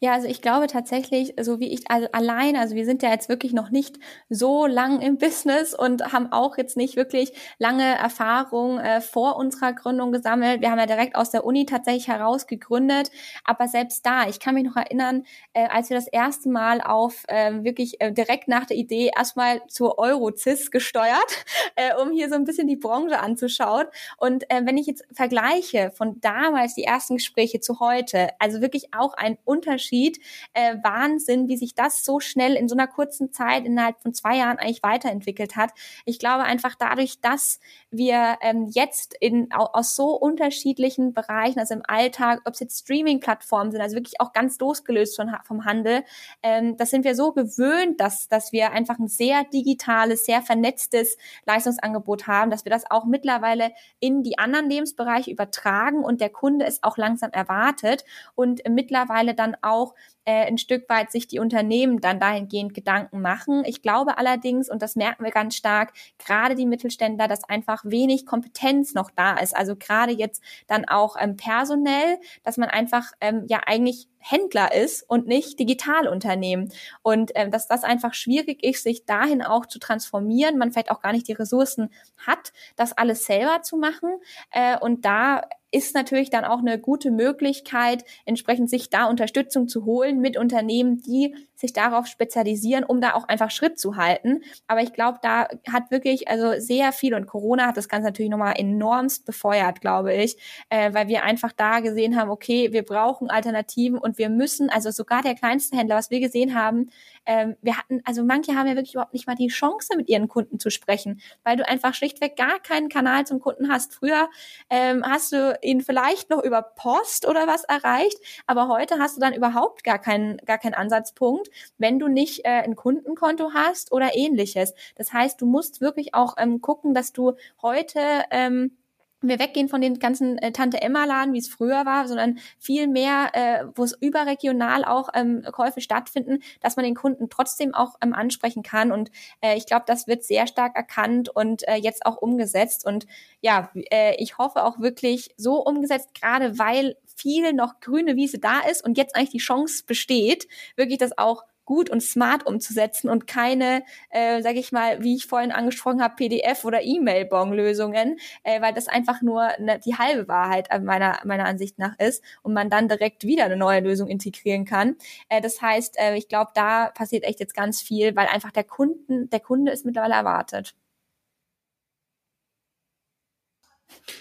Ja, 0.00 0.12
also 0.14 0.28
ich 0.28 0.40
glaube 0.40 0.66
tatsächlich, 0.68 1.34
so 1.40 1.60
wie 1.60 1.68
ich 1.68 1.90
also 1.90 2.08
allein, 2.12 2.56
also 2.56 2.74
wir 2.74 2.86
sind 2.86 3.02
ja 3.02 3.10
jetzt 3.10 3.28
wirklich 3.28 3.52
noch 3.52 3.70
nicht 3.70 3.98
so 4.30 4.66
lang 4.66 5.00
im 5.00 5.18
Business 5.18 5.74
und 5.74 6.12
haben 6.12 6.32
auch 6.32 6.56
jetzt 6.56 6.76
nicht 6.76 6.96
wirklich 6.96 7.32
lange 7.58 7.84
Erfahrung 7.84 8.78
äh, 8.78 9.00
vor 9.00 9.36
unserer 9.36 9.72
Gründung 9.72 10.12
gesammelt. 10.12 10.62
Wir 10.62 10.70
haben 10.70 10.78
ja 10.78 10.86
direkt 10.86 11.16
aus 11.16 11.30
der 11.30 11.44
Uni 11.44 11.66
tatsächlich 11.66 12.08
heraus 12.08 12.46
gegründet, 12.46 13.10
aber 13.44 13.68
selbst 13.68 14.06
da, 14.06 14.28
ich 14.28 14.40
kann 14.40 14.54
mich 14.54 14.64
noch 14.64 14.76
erinnern, 14.76 15.24
äh, 15.52 15.66
als 15.66 15.90
wir 15.90 15.96
das 15.96 16.08
erste 16.08 16.48
Mal 16.48 16.80
auf 16.80 17.24
äh, 17.28 17.64
wirklich 17.64 18.00
äh, 18.00 18.12
direkt 18.12 18.48
nach 18.48 18.64
der 18.64 18.76
Idee 18.76 19.10
erstmal 19.14 19.60
zur 19.66 19.98
Eurozis 19.98 20.70
gesteuert, 20.70 21.44
äh, 21.76 21.94
um 22.00 22.12
hier 22.12 22.28
so 22.28 22.36
ein 22.36 22.44
bisschen 22.44 22.68
die 22.68 22.76
Branche 22.76 23.18
anzuschauen. 23.18 23.86
Und 24.16 24.48
äh, 24.50 24.62
wenn 24.64 24.78
ich 24.78 24.86
jetzt 24.86 25.04
vergleiche 25.12 25.90
von 25.90 26.20
damals 26.20 26.74
die 26.74 26.84
ersten 26.84 27.16
Gespräche 27.16 27.60
zu 27.60 27.80
heute, 27.80 28.28
also 28.38 28.60
wirklich 28.60 28.94
auch 28.94 29.08
auch 29.08 29.17
ein 29.18 29.38
Unterschied. 29.44 30.18
Äh, 30.52 30.76
Wahnsinn, 30.82 31.48
wie 31.48 31.56
sich 31.56 31.74
das 31.74 32.04
so 32.04 32.20
schnell 32.20 32.54
in 32.54 32.68
so 32.68 32.74
einer 32.74 32.86
kurzen 32.86 33.32
Zeit 33.32 33.64
innerhalb 33.64 34.00
von 34.00 34.14
zwei 34.14 34.36
Jahren 34.36 34.58
eigentlich 34.58 34.82
weiterentwickelt 34.82 35.56
hat. 35.56 35.70
Ich 36.04 36.18
glaube 36.18 36.44
einfach 36.44 36.74
dadurch, 36.74 37.20
dass 37.20 37.60
wir 37.90 38.38
ähm, 38.40 38.68
jetzt 38.72 39.14
in, 39.20 39.52
aus 39.52 39.96
so 39.96 40.10
unterschiedlichen 40.14 41.14
Bereichen, 41.14 41.58
also 41.58 41.74
im 41.74 41.82
Alltag, 41.86 42.40
ob 42.44 42.54
es 42.54 42.60
jetzt 42.60 42.80
Streaming-Plattformen 42.80 43.72
sind, 43.72 43.80
also 43.80 43.96
wirklich 43.96 44.20
auch 44.20 44.32
ganz 44.32 44.58
losgelöst 44.58 45.16
von, 45.16 45.34
vom 45.44 45.64
Handel, 45.64 46.04
ähm, 46.42 46.76
das 46.76 46.90
sind 46.90 47.04
wir 47.04 47.14
so 47.14 47.32
gewöhnt, 47.32 48.00
dass, 48.00 48.28
dass 48.28 48.52
wir 48.52 48.72
einfach 48.72 48.98
ein 48.98 49.08
sehr 49.08 49.44
digitales, 49.44 50.24
sehr 50.24 50.42
vernetztes 50.42 51.16
Leistungsangebot 51.46 52.26
haben, 52.26 52.50
dass 52.50 52.64
wir 52.64 52.70
das 52.70 52.90
auch 52.90 53.04
mittlerweile 53.04 53.72
in 54.00 54.22
die 54.22 54.38
anderen 54.38 54.68
Lebensbereiche 54.68 55.30
übertragen 55.30 56.04
und 56.04 56.20
der 56.20 56.30
Kunde 56.30 56.66
es 56.66 56.82
auch 56.82 56.96
langsam 56.96 57.30
erwartet 57.30 58.04
und 58.34 58.62
mittlerweile 58.68 58.97
mittlerweile 58.98 59.34
dann 59.34 59.56
auch 59.62 59.94
äh, 60.28 60.44
ein 60.44 60.58
Stück 60.58 60.90
weit 60.90 61.10
sich 61.10 61.26
die 61.26 61.38
Unternehmen 61.38 62.02
dann 62.02 62.20
dahingehend 62.20 62.74
Gedanken 62.74 63.22
machen. 63.22 63.62
Ich 63.64 63.80
glaube 63.80 64.18
allerdings, 64.18 64.68
und 64.68 64.82
das 64.82 64.94
merken 64.94 65.24
wir 65.24 65.30
ganz 65.30 65.56
stark, 65.56 65.94
gerade 66.18 66.54
die 66.54 66.66
Mittelständler, 66.66 67.28
dass 67.28 67.44
einfach 67.44 67.82
wenig 67.86 68.26
Kompetenz 68.26 68.92
noch 68.92 69.10
da 69.10 69.38
ist. 69.38 69.56
Also 69.56 69.74
gerade 69.74 70.12
jetzt 70.12 70.42
dann 70.66 70.84
auch 70.84 71.16
ähm, 71.18 71.38
personell, 71.38 72.18
dass 72.44 72.58
man 72.58 72.68
einfach 72.68 73.12
ähm, 73.22 73.46
ja 73.48 73.62
eigentlich 73.64 74.06
Händler 74.18 74.74
ist 74.74 75.08
und 75.08 75.26
nicht 75.26 75.58
Digitalunternehmen. 75.58 76.70
Und 77.00 77.30
ähm, 77.34 77.50
dass 77.50 77.66
das 77.66 77.82
einfach 77.82 78.12
schwierig 78.12 78.62
ist, 78.62 78.82
sich 78.82 79.06
dahin 79.06 79.42
auch 79.42 79.64
zu 79.64 79.78
transformieren, 79.78 80.58
man 80.58 80.72
vielleicht 80.72 80.90
auch 80.90 81.00
gar 81.00 81.12
nicht 81.12 81.28
die 81.28 81.32
Ressourcen 81.32 81.90
hat, 82.18 82.52
das 82.76 82.92
alles 82.92 83.24
selber 83.24 83.62
zu 83.62 83.78
machen. 83.78 84.10
Äh, 84.50 84.78
und 84.78 85.06
da 85.06 85.42
ist 85.70 85.94
natürlich 85.94 86.30
dann 86.30 86.44
auch 86.44 86.60
eine 86.60 86.78
gute 86.78 87.10
Möglichkeit, 87.10 88.04
entsprechend 88.24 88.70
sich 88.70 88.88
da 88.90 89.04
Unterstützung 89.04 89.68
zu 89.68 89.84
holen 89.84 90.17
mit 90.20 90.36
Unternehmen, 90.36 91.00
die 91.02 91.34
sich 91.54 91.72
darauf 91.72 92.06
spezialisieren, 92.06 92.84
um 92.84 93.00
da 93.00 93.14
auch 93.14 93.26
einfach 93.26 93.50
Schritt 93.50 93.80
zu 93.80 93.96
halten. 93.96 94.42
Aber 94.68 94.80
ich 94.80 94.92
glaube, 94.92 95.18
da 95.22 95.48
hat 95.70 95.90
wirklich 95.90 96.28
also 96.28 96.52
sehr 96.58 96.92
viel 96.92 97.14
und 97.14 97.26
Corona 97.26 97.66
hat 97.66 97.76
das 97.76 97.88
Ganze 97.88 98.06
natürlich 98.06 98.30
nochmal 98.30 98.54
enormst 98.56 99.26
befeuert, 99.26 99.80
glaube 99.80 100.14
ich, 100.14 100.36
äh, 100.70 100.94
weil 100.94 101.08
wir 101.08 101.24
einfach 101.24 101.52
da 101.52 101.80
gesehen 101.80 102.16
haben, 102.16 102.30
okay, 102.30 102.72
wir 102.72 102.84
brauchen 102.84 103.28
Alternativen 103.28 103.98
und 103.98 104.18
wir 104.18 104.28
müssen, 104.28 104.70
also 104.70 104.90
sogar 104.90 105.22
der 105.22 105.34
kleinste 105.34 105.76
Händler, 105.76 105.96
was 105.96 106.10
wir 106.10 106.20
gesehen 106.20 106.54
haben, 106.54 106.90
ähm, 107.28 107.56
wir 107.60 107.76
hatten, 107.76 108.00
also 108.04 108.24
manche 108.24 108.54
haben 108.54 108.66
ja 108.66 108.74
wirklich 108.74 108.94
überhaupt 108.94 109.12
nicht 109.12 109.26
mal 109.26 109.34
die 109.34 109.48
Chance, 109.48 109.96
mit 109.96 110.08
ihren 110.08 110.28
Kunden 110.28 110.58
zu 110.58 110.70
sprechen, 110.70 111.20
weil 111.44 111.56
du 111.56 111.68
einfach 111.68 111.92
schlichtweg 111.92 112.36
gar 112.36 112.58
keinen 112.60 112.88
Kanal 112.88 113.26
zum 113.26 113.38
Kunden 113.38 113.70
hast. 113.70 113.94
Früher 113.94 114.30
ähm, 114.70 115.04
hast 115.04 115.32
du 115.32 115.58
ihn 115.60 115.82
vielleicht 115.82 116.30
noch 116.30 116.42
über 116.42 116.62
Post 116.62 117.28
oder 117.28 117.46
was 117.46 117.64
erreicht, 117.64 118.18
aber 118.46 118.68
heute 118.68 118.98
hast 118.98 119.16
du 119.16 119.20
dann 119.20 119.34
überhaupt 119.34 119.84
gar 119.84 119.98
keinen, 119.98 120.07
gar 120.44 120.58
keinen 120.58 120.74
Ansatzpunkt 120.74 121.48
wenn 121.78 121.98
du 121.98 122.08
nicht 122.08 122.44
äh, 122.44 122.62
ein 122.62 122.76
Kundenkonto 122.76 123.52
hast 123.54 123.92
oder 123.92 124.14
ähnliches. 124.14 124.74
Das 124.96 125.12
heißt, 125.12 125.40
du 125.40 125.46
musst 125.46 125.80
wirklich 125.80 126.14
auch 126.14 126.34
ähm, 126.38 126.60
gucken, 126.60 126.94
dass 126.94 127.12
du 127.12 127.34
heute 127.62 128.00
ähm, 128.30 128.76
wir 129.20 129.40
weggehen 129.40 129.68
von 129.68 129.80
den 129.80 129.98
ganzen 129.98 130.38
äh, 130.38 130.52
Tante 130.52 130.80
Emma 130.80 131.04
Laden, 131.04 131.34
wie 131.34 131.38
es 131.38 131.48
früher 131.48 131.84
war, 131.84 132.06
sondern 132.06 132.38
viel 132.56 132.86
mehr, 132.86 133.30
äh, 133.32 133.64
wo 133.74 133.82
es 133.82 133.96
überregional 134.00 134.84
auch 134.84 135.08
ähm, 135.12 135.42
Käufe 135.50 135.80
stattfinden, 135.80 136.38
dass 136.60 136.76
man 136.76 136.84
den 136.84 136.94
Kunden 136.94 137.28
trotzdem 137.28 137.74
auch 137.74 137.96
ähm, 138.00 138.14
ansprechen 138.14 138.62
kann. 138.62 138.92
Und 138.92 139.10
äh, 139.40 139.56
ich 139.56 139.66
glaube, 139.66 139.86
das 139.88 140.06
wird 140.06 140.22
sehr 140.22 140.46
stark 140.46 140.76
erkannt 140.76 141.30
und 141.34 141.66
äh, 141.66 141.74
jetzt 141.74 142.06
auch 142.06 142.16
umgesetzt. 142.18 142.86
Und 142.86 143.08
ja, 143.40 143.70
äh, 143.90 144.14
ich 144.22 144.38
hoffe 144.38 144.62
auch 144.62 144.78
wirklich 144.78 145.34
so 145.36 145.64
umgesetzt, 145.64 146.14
gerade 146.14 146.56
weil 146.60 146.94
viel 147.18 147.52
noch 147.52 147.80
grüne 147.80 148.16
Wiese 148.16 148.38
da 148.38 148.60
ist 148.60 148.84
und 148.84 148.96
jetzt 148.96 149.16
eigentlich 149.16 149.30
die 149.30 149.38
Chance 149.38 149.84
besteht, 149.86 150.48
wirklich 150.76 150.98
das 150.98 151.16
auch 151.18 151.44
gut 151.68 151.90
und 151.90 152.00
smart 152.02 152.46
umzusetzen 152.46 153.10
und 153.10 153.26
keine, 153.26 153.84
äh, 154.08 154.40
sage 154.40 154.58
ich 154.58 154.72
mal, 154.72 155.04
wie 155.04 155.16
ich 155.16 155.26
vorhin 155.26 155.52
angesprochen 155.52 156.02
habe, 156.02 156.14
PDF 156.16 156.64
oder 156.64 156.82
E-Mail-Bon-Lösungen, 156.82 158.16
äh, 158.42 158.62
weil 158.62 158.72
das 158.72 158.88
einfach 158.88 159.20
nur 159.20 159.50
ne, 159.58 159.78
die 159.84 159.96
halbe 159.96 160.28
Wahrheit 160.28 160.70
meiner 160.82 161.20
meiner 161.26 161.44
Ansicht 161.44 161.78
nach 161.78 161.98
ist 161.98 162.24
und 162.42 162.54
man 162.54 162.70
dann 162.70 162.88
direkt 162.88 163.24
wieder 163.24 163.44
eine 163.44 163.58
neue 163.58 163.80
Lösung 163.80 164.08
integrieren 164.08 164.64
kann. 164.64 164.96
Äh, 165.28 165.42
das 165.42 165.60
heißt, 165.60 165.98
äh, 165.98 166.16
ich 166.16 166.28
glaube, 166.28 166.52
da 166.54 166.88
passiert 166.88 167.24
echt 167.24 167.38
jetzt 167.38 167.54
ganz 167.54 167.82
viel, 167.82 168.16
weil 168.16 168.28
einfach 168.28 168.50
der 168.50 168.64
Kunden, 168.64 169.28
der 169.28 169.40
Kunde 169.40 169.70
ist 169.70 169.84
mittlerweile 169.84 170.14
erwartet. 170.14 170.74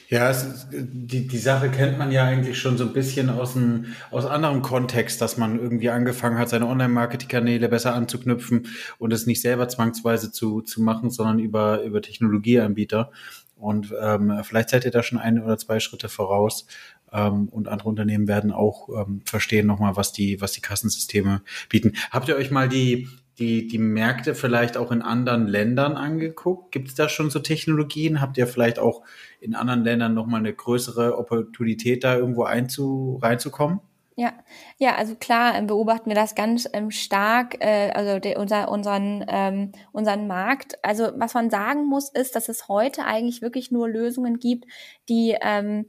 Ja, 0.09 0.29
es, 0.29 0.67
die, 0.71 1.27
die 1.27 1.37
Sache 1.37 1.69
kennt 1.69 1.97
man 1.97 2.11
ja 2.11 2.23
eigentlich 2.23 2.57
schon 2.57 2.77
so 2.77 2.85
ein 2.85 2.93
bisschen 2.93 3.29
aus, 3.29 3.57
einem, 3.57 3.87
aus 4.09 4.25
anderem 4.25 4.61
Kontext, 4.61 5.21
dass 5.21 5.37
man 5.37 5.59
irgendwie 5.59 5.89
angefangen 5.89 6.37
hat, 6.37 6.47
seine 6.47 6.67
Online-Marketing-Kanäle 6.67 7.67
besser 7.67 7.93
anzuknüpfen 7.93 8.67
und 8.99 9.11
es 9.11 9.25
nicht 9.25 9.41
selber 9.41 9.67
zwangsweise 9.67 10.31
zu, 10.31 10.61
zu 10.61 10.81
machen, 10.81 11.09
sondern 11.09 11.39
über, 11.39 11.83
über 11.83 12.01
Technologieanbieter. 12.01 13.11
Und 13.57 13.93
ähm, 14.01 14.39
vielleicht 14.43 14.69
seid 14.69 14.85
ihr 14.85 14.91
da 14.91 15.03
schon 15.03 15.17
ein 15.17 15.43
oder 15.43 15.57
zwei 15.57 15.79
Schritte 15.79 16.07
voraus. 16.07 16.67
Ähm, 17.11 17.49
und 17.49 17.67
andere 17.67 17.89
Unternehmen 17.89 18.27
werden 18.27 18.51
auch 18.51 18.89
ähm, 18.89 19.21
verstehen 19.25 19.67
nochmal, 19.67 19.97
was 19.97 20.13
die, 20.13 20.39
was 20.39 20.53
die 20.53 20.61
Kassensysteme 20.61 21.41
bieten. 21.67 21.93
Habt 22.11 22.29
ihr 22.29 22.35
euch 22.37 22.51
mal 22.51 22.69
die, 22.69 23.09
die, 23.39 23.67
die 23.67 23.77
Märkte 23.77 24.35
vielleicht 24.35 24.77
auch 24.77 24.91
in 24.91 25.01
anderen 25.01 25.47
Ländern 25.47 25.95
angeguckt? 25.95 26.71
Gibt 26.71 26.89
es 26.89 26.95
da 26.95 27.07
schon 27.09 27.29
so 27.29 27.39
Technologien? 27.39 28.19
Habt 28.21 28.37
ihr 28.37 28.47
vielleicht 28.47 28.79
auch 28.79 29.03
in 29.39 29.55
anderen 29.55 29.83
Ländern 29.83 30.13
nochmal 30.13 30.39
eine 30.39 30.53
größere 30.53 31.17
Opportunität, 31.17 32.03
da 32.03 32.15
irgendwo 32.15 32.43
einzu, 32.43 33.19
reinzukommen? 33.21 33.79
Ja, 34.19 34.33
ja, 34.79 34.95
also 34.95 35.13
klar 35.13 35.55
ähm, 35.55 35.67
beobachten 35.67 36.09
wir 36.09 36.15
das 36.15 36.33
ganz 36.33 36.67
ähm, 36.73 36.89
stark, 36.89 37.63
äh, 37.63 37.91
also 37.91 38.17
de, 38.17 38.35
unser, 38.35 38.71
unseren, 38.71 39.23
ähm, 39.27 39.73
unseren 39.91 40.25
Markt. 40.25 40.83
Also 40.83 41.11
was 41.17 41.35
man 41.35 41.51
sagen 41.51 41.85
muss, 41.85 42.09
ist, 42.09 42.35
dass 42.35 42.49
es 42.49 42.67
heute 42.67 43.05
eigentlich 43.05 43.43
wirklich 43.43 43.69
nur 43.69 43.87
Lösungen 43.87 44.39
gibt, 44.39 44.65
die 45.07 45.37
ähm, 45.39 45.85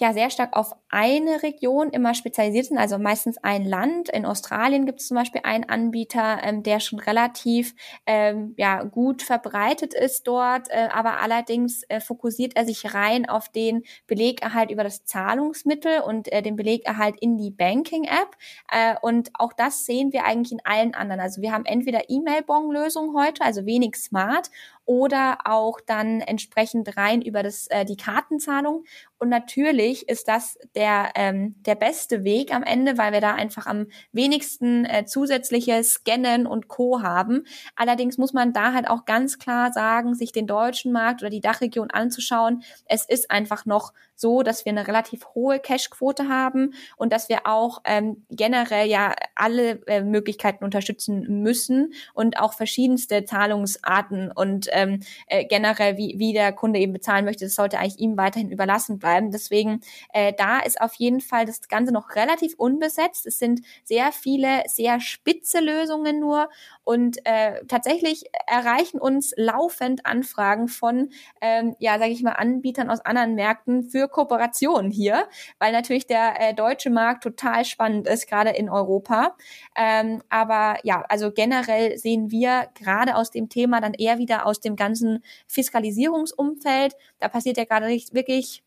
ja 0.00 0.12
sehr 0.12 0.30
stark 0.30 0.56
auf 0.56 0.72
eine 0.88 1.42
Region 1.42 1.90
immer 1.90 2.14
spezialisiert 2.14 2.66
sind, 2.66 2.78
also 2.78 2.98
meistens 2.98 3.36
ein 3.38 3.64
Land. 3.64 4.08
In 4.08 4.24
Australien 4.24 4.86
gibt 4.86 5.00
es 5.00 5.08
zum 5.08 5.16
Beispiel 5.16 5.40
einen 5.44 5.68
Anbieter, 5.68 6.38
ähm, 6.42 6.62
der 6.62 6.80
schon 6.80 6.98
relativ 7.00 7.74
ähm, 8.06 8.54
ja, 8.56 8.84
gut 8.84 9.22
verbreitet 9.22 9.94
ist 9.94 10.26
dort, 10.26 10.70
äh, 10.70 10.88
aber 10.92 11.20
allerdings 11.20 11.82
äh, 11.88 12.00
fokussiert 12.00 12.56
er 12.56 12.64
sich 12.64 12.94
rein 12.94 13.28
auf 13.28 13.48
den 13.48 13.82
Belegerhalt 14.06 14.70
über 14.70 14.84
das 14.84 15.04
Zahlungsmittel 15.04 16.00
und 16.00 16.30
äh, 16.32 16.42
den 16.42 16.56
Belegerhalt 16.56 17.16
in 17.20 17.36
die 17.36 17.50
Banking-App. 17.50 18.36
Äh, 18.70 18.94
und 19.02 19.30
auch 19.34 19.52
das 19.52 19.84
sehen 19.84 20.12
wir 20.12 20.24
eigentlich 20.24 20.52
in 20.52 20.64
allen 20.64 20.94
anderen. 20.94 21.20
Also 21.20 21.42
wir 21.42 21.52
haben 21.52 21.64
entweder 21.64 22.08
E-Mail-Bon-Lösungen 22.08 23.16
heute, 23.16 23.44
also 23.44 23.66
wenig 23.66 23.96
smart, 23.96 24.50
oder 24.88 25.40
auch 25.44 25.82
dann 25.82 26.22
entsprechend 26.22 26.96
rein 26.96 27.20
über 27.20 27.42
das, 27.42 27.66
äh, 27.66 27.84
die 27.84 27.98
Kartenzahlung. 27.98 28.84
Und 29.18 29.28
natürlich 29.28 30.08
ist 30.08 30.28
das 30.28 30.56
der, 30.74 31.10
ähm, 31.14 31.56
der 31.66 31.74
beste 31.74 32.24
Weg 32.24 32.54
am 32.54 32.62
Ende, 32.62 32.96
weil 32.96 33.12
wir 33.12 33.20
da 33.20 33.34
einfach 33.34 33.66
am 33.66 33.88
wenigsten 34.12 34.86
äh, 34.86 35.04
zusätzliche 35.04 35.84
Scannen 35.84 36.46
und 36.46 36.68
Co. 36.68 37.02
haben. 37.02 37.44
Allerdings 37.76 38.16
muss 38.16 38.32
man 38.32 38.54
da 38.54 38.72
halt 38.72 38.88
auch 38.88 39.04
ganz 39.04 39.38
klar 39.38 39.74
sagen, 39.74 40.14
sich 40.14 40.32
den 40.32 40.46
deutschen 40.46 40.90
Markt 40.90 41.20
oder 41.20 41.30
die 41.30 41.42
Dachregion 41.42 41.90
anzuschauen. 41.90 42.62
Es 42.86 43.04
ist 43.04 43.30
einfach 43.30 43.66
noch 43.66 43.92
so, 44.14 44.42
dass 44.42 44.64
wir 44.64 44.70
eine 44.70 44.88
relativ 44.88 45.26
hohe 45.34 45.60
Cashquote 45.60 46.28
haben 46.28 46.74
und 46.96 47.12
dass 47.12 47.28
wir 47.28 47.46
auch 47.46 47.82
ähm, 47.84 48.24
generell 48.30 48.88
ja 48.88 49.14
alle 49.34 49.86
äh, 49.86 50.02
Möglichkeiten 50.02 50.64
unterstützen 50.64 51.42
müssen 51.42 51.92
und 52.14 52.40
auch 52.40 52.54
verschiedenste 52.54 53.24
Zahlungsarten 53.24 54.32
und 54.32 54.68
ähm, 54.78 55.00
äh, 55.26 55.44
generell, 55.44 55.96
wie, 55.96 56.14
wie 56.18 56.32
der 56.32 56.52
Kunde 56.52 56.78
eben 56.78 56.92
bezahlen 56.92 57.24
möchte, 57.24 57.44
das 57.44 57.54
sollte 57.54 57.78
eigentlich 57.78 57.98
ihm 57.98 58.16
weiterhin 58.16 58.50
überlassen 58.50 58.98
bleiben. 58.98 59.30
Deswegen, 59.30 59.80
äh, 60.12 60.32
da 60.36 60.60
ist 60.60 60.80
auf 60.80 60.94
jeden 60.94 61.20
Fall 61.20 61.44
das 61.44 61.68
Ganze 61.68 61.92
noch 61.92 62.14
relativ 62.14 62.54
unbesetzt. 62.56 63.26
Es 63.26 63.38
sind 63.38 63.60
sehr 63.84 64.12
viele, 64.12 64.62
sehr 64.66 65.00
spitze 65.00 65.60
Lösungen 65.60 66.20
nur 66.20 66.48
und 66.84 67.18
äh, 67.24 67.64
tatsächlich 67.66 68.24
erreichen 68.46 68.98
uns 68.98 69.34
laufend 69.36 70.06
Anfragen 70.06 70.68
von, 70.68 71.10
ähm, 71.40 71.76
ja, 71.78 71.98
sage 71.98 72.12
ich 72.12 72.22
mal, 72.22 72.32
Anbietern 72.32 72.90
aus 72.90 73.00
anderen 73.04 73.34
Märkten 73.34 73.82
für 73.84 74.08
Kooperationen 74.08 74.90
hier, 74.90 75.28
weil 75.58 75.72
natürlich 75.72 76.06
der 76.06 76.40
äh, 76.40 76.54
deutsche 76.54 76.90
Markt 76.90 77.22
total 77.22 77.64
spannend 77.64 78.06
ist, 78.06 78.28
gerade 78.28 78.50
in 78.50 78.70
Europa. 78.70 79.36
Ähm, 79.76 80.22
aber 80.28 80.78
ja, 80.82 81.04
also 81.08 81.32
generell 81.32 81.98
sehen 81.98 82.30
wir 82.30 82.68
gerade 82.74 83.16
aus 83.16 83.30
dem 83.30 83.48
Thema 83.48 83.80
dann 83.80 83.94
eher 83.94 84.18
wieder 84.18 84.46
aus 84.46 84.60
dem 84.60 84.67
ganzen 84.76 85.22
Fiskalisierungsumfeld. 85.46 86.94
Da 87.18 87.28
passiert 87.28 87.56
ja 87.56 87.64
gerade 87.64 87.88
wirklich 87.88 88.62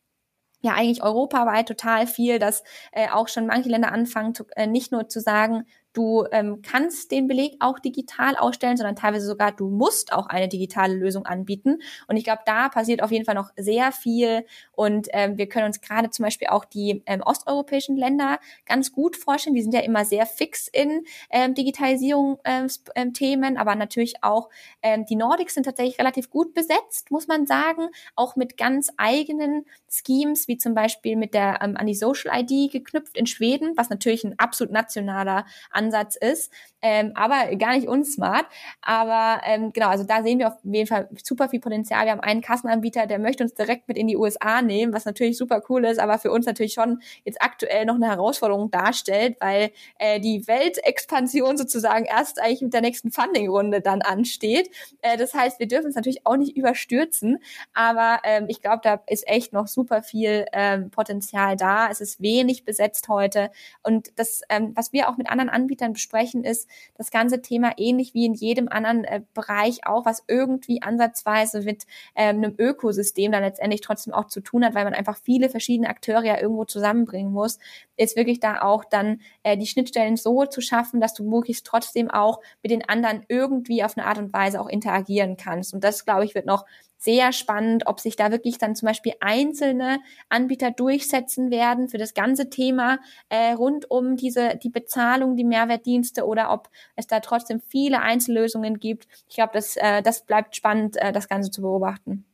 ja 0.61 0.73
eigentlich 0.73 1.03
europaweit 1.03 1.67
total 1.67 2.07
viel, 2.07 2.39
dass 2.39 2.63
äh, 2.91 3.09
auch 3.09 3.27
schon 3.27 3.47
manche 3.47 3.69
Länder 3.69 3.91
anfangen, 3.91 4.35
zu, 4.35 4.45
äh, 4.55 4.67
nicht 4.67 4.91
nur 4.91 5.09
zu 5.09 5.19
sagen, 5.19 5.65
Du 5.93 6.25
ähm, 6.31 6.61
kannst 6.61 7.11
den 7.11 7.27
Beleg 7.27 7.55
auch 7.59 7.79
digital 7.79 8.35
ausstellen, 8.35 8.77
sondern 8.77 8.95
teilweise 8.95 9.25
sogar 9.25 9.51
du 9.51 9.69
musst 9.69 10.13
auch 10.13 10.27
eine 10.27 10.47
digitale 10.47 10.93
Lösung 10.93 11.25
anbieten. 11.25 11.79
Und 12.07 12.17
ich 12.17 12.23
glaube, 12.23 12.41
da 12.45 12.69
passiert 12.69 13.03
auf 13.03 13.11
jeden 13.11 13.25
Fall 13.25 13.35
noch 13.35 13.51
sehr 13.57 13.91
viel. 13.91 14.45
Und 14.71 15.07
ähm, 15.11 15.37
wir 15.37 15.47
können 15.47 15.65
uns 15.65 15.81
gerade 15.81 16.09
zum 16.09 16.23
Beispiel 16.23 16.47
auch 16.47 16.65
die 16.65 17.03
ähm, 17.05 17.21
osteuropäischen 17.21 17.97
Länder 17.97 18.39
ganz 18.65 18.91
gut 18.91 19.15
vorstellen. 19.15 19.55
Die 19.55 19.61
sind 19.61 19.73
ja 19.73 19.81
immer 19.81 20.05
sehr 20.05 20.25
fix 20.25 20.67
in 20.67 21.03
ähm, 21.29 21.53
Digitalisierung 21.53 22.39
ähm, 22.45 22.67
ähm, 22.95 23.57
aber 23.57 23.75
natürlich 23.75 24.23
auch 24.23 24.49
ähm, 24.81 25.05
die 25.05 25.15
Nordics 25.15 25.53
sind 25.53 25.63
tatsächlich 25.63 25.99
relativ 25.99 26.29
gut 26.29 26.53
besetzt, 26.53 27.11
muss 27.11 27.27
man 27.27 27.45
sagen, 27.45 27.89
auch 28.15 28.35
mit 28.35 28.57
ganz 28.57 28.89
eigenen 28.97 29.65
Schemes, 29.89 30.47
wie 30.47 30.57
zum 30.57 30.73
Beispiel 30.73 31.15
mit 31.15 31.33
der 31.33 31.59
ähm, 31.61 31.77
an 31.77 31.87
die 31.87 31.95
Social 31.95 32.31
ID 32.33 32.71
geknüpft 32.71 33.17
in 33.17 33.25
Schweden, 33.25 33.73
was 33.75 33.89
natürlich 33.89 34.23
ein 34.23 34.37
absolut 34.37 34.73
nationaler 34.73 35.45
Ansatz 35.81 36.15
ist, 36.15 36.51
ähm, 36.81 37.11
aber 37.15 37.55
gar 37.55 37.75
nicht 37.75 37.87
unsmart. 37.87 38.45
Aber 38.81 39.41
ähm, 39.45 39.71
genau, 39.73 39.87
also 39.87 40.03
da 40.03 40.23
sehen 40.23 40.39
wir 40.39 40.47
auf 40.47 40.57
jeden 40.63 40.87
Fall 40.87 41.09
super 41.23 41.49
viel 41.49 41.59
Potenzial. 41.59 42.05
Wir 42.05 42.11
haben 42.11 42.21
einen 42.21 42.41
Kassenanbieter, 42.41 43.07
der 43.07 43.19
möchte 43.19 43.43
uns 43.43 43.53
direkt 43.53 43.87
mit 43.87 43.97
in 43.97 44.07
die 44.07 44.17
USA 44.17 44.61
nehmen, 44.61 44.93
was 44.93 45.05
natürlich 45.05 45.37
super 45.37 45.61
cool 45.69 45.85
ist, 45.85 45.99
aber 45.99 46.17
für 46.17 46.31
uns 46.31 46.45
natürlich 46.45 46.73
schon 46.73 47.01
jetzt 47.23 47.41
aktuell 47.41 47.85
noch 47.85 47.95
eine 47.95 48.07
Herausforderung 48.07 48.71
darstellt, 48.71 49.37
weil 49.39 49.71
äh, 49.99 50.19
die 50.19 50.47
Weltexpansion 50.47 51.57
sozusagen 51.57 52.05
erst 52.05 52.41
eigentlich 52.41 52.61
mit 52.61 52.73
der 52.73 52.81
nächsten 52.81 53.11
Funding-Runde 53.11 53.81
dann 53.81 54.01
ansteht. 54.01 54.69
Äh, 55.01 55.17
das 55.17 55.33
heißt, 55.33 55.59
wir 55.59 55.67
dürfen 55.67 55.89
es 55.89 55.95
natürlich 55.95 56.25
auch 56.25 56.37
nicht 56.37 56.57
überstürzen, 56.57 57.39
aber 57.73 58.19
ähm, 58.23 58.45
ich 58.47 58.61
glaube, 58.61 58.81
da 58.83 59.01
ist 59.07 59.27
echt 59.27 59.53
noch 59.53 59.67
super 59.67 60.01
viel 60.01 60.45
ähm, 60.53 60.89
Potenzial 60.89 61.55
da. 61.55 61.89
Es 61.89 62.01
ist 62.01 62.21
wenig 62.21 62.65
besetzt 62.65 63.07
heute 63.07 63.51
und 63.83 64.11
das, 64.15 64.41
ähm, 64.49 64.71
was 64.75 64.93
wir 64.93 65.09
auch 65.09 65.17
mit 65.17 65.29
anderen 65.29 65.49
Anbietern 65.49 65.70
Anbietern 65.71 65.93
besprechen, 65.93 66.43
ist 66.43 66.69
das 66.95 67.11
ganze 67.11 67.41
Thema 67.41 67.73
ähnlich 67.77 68.13
wie 68.13 68.25
in 68.25 68.33
jedem 68.33 68.67
anderen 68.67 69.03
äh, 69.05 69.21
Bereich 69.33 69.87
auch, 69.87 70.05
was 70.05 70.23
irgendwie 70.27 70.81
ansatzweise 70.81 71.61
mit 71.61 71.85
ähm, 72.15 72.37
einem 72.37 72.55
Ökosystem 72.57 73.31
dann 73.31 73.43
letztendlich 73.43 73.81
trotzdem 73.81 74.13
auch 74.13 74.27
zu 74.27 74.41
tun 74.41 74.65
hat, 74.65 74.75
weil 74.75 74.83
man 74.83 74.93
einfach 74.93 75.17
viele 75.17 75.49
verschiedene 75.49 75.89
Akteure 75.89 76.23
ja 76.23 76.39
irgendwo 76.39 76.65
zusammenbringen 76.65 77.31
muss, 77.31 77.59
ist 77.95 78.17
wirklich 78.17 78.39
da 78.39 78.61
auch 78.61 78.83
dann 78.83 79.21
äh, 79.43 79.57
die 79.57 79.67
Schnittstellen 79.67 80.17
so 80.17 80.45
zu 80.45 80.61
schaffen, 80.61 80.99
dass 80.99 81.13
du 81.13 81.23
möglichst 81.23 81.65
trotzdem 81.65 82.11
auch 82.11 82.41
mit 82.61 82.71
den 82.71 82.87
anderen 82.87 83.23
irgendwie 83.27 83.83
auf 83.83 83.97
eine 83.97 84.05
Art 84.05 84.17
und 84.17 84.33
Weise 84.33 84.59
auch 84.59 84.67
interagieren 84.67 85.37
kannst. 85.37 85.73
Und 85.73 85.83
das, 85.83 86.05
glaube 86.05 86.25
ich, 86.25 86.35
wird 86.35 86.45
noch 86.45 86.65
sehr 87.01 87.33
spannend, 87.33 87.87
ob 87.87 87.99
sich 87.99 88.15
da 88.15 88.31
wirklich 88.31 88.59
dann 88.59 88.75
zum 88.75 88.85
Beispiel 88.85 89.13
einzelne 89.21 89.99
Anbieter 90.29 90.69
durchsetzen 90.69 91.49
werden 91.49 91.89
für 91.89 91.97
das 91.97 92.13
ganze 92.13 92.51
Thema 92.51 92.99
äh, 93.29 93.53
rund 93.53 93.89
um 93.89 94.17
diese 94.17 94.59
die 94.61 94.69
Bezahlung, 94.69 95.35
die 95.35 95.43
Mehrwertdienste 95.43 96.27
oder 96.27 96.53
ob 96.53 96.69
es 96.95 97.07
da 97.07 97.19
trotzdem 97.19 97.59
viele 97.59 98.01
Einzellösungen 98.01 98.79
gibt. 98.79 99.07
Ich 99.27 99.35
glaube, 99.35 99.53
das, 99.53 99.77
äh, 99.77 100.03
das 100.03 100.25
bleibt 100.25 100.55
spannend, 100.55 100.95
äh, 100.97 101.11
das 101.11 101.27
Ganze 101.27 101.49
zu 101.49 101.61
beobachten. 101.61 102.25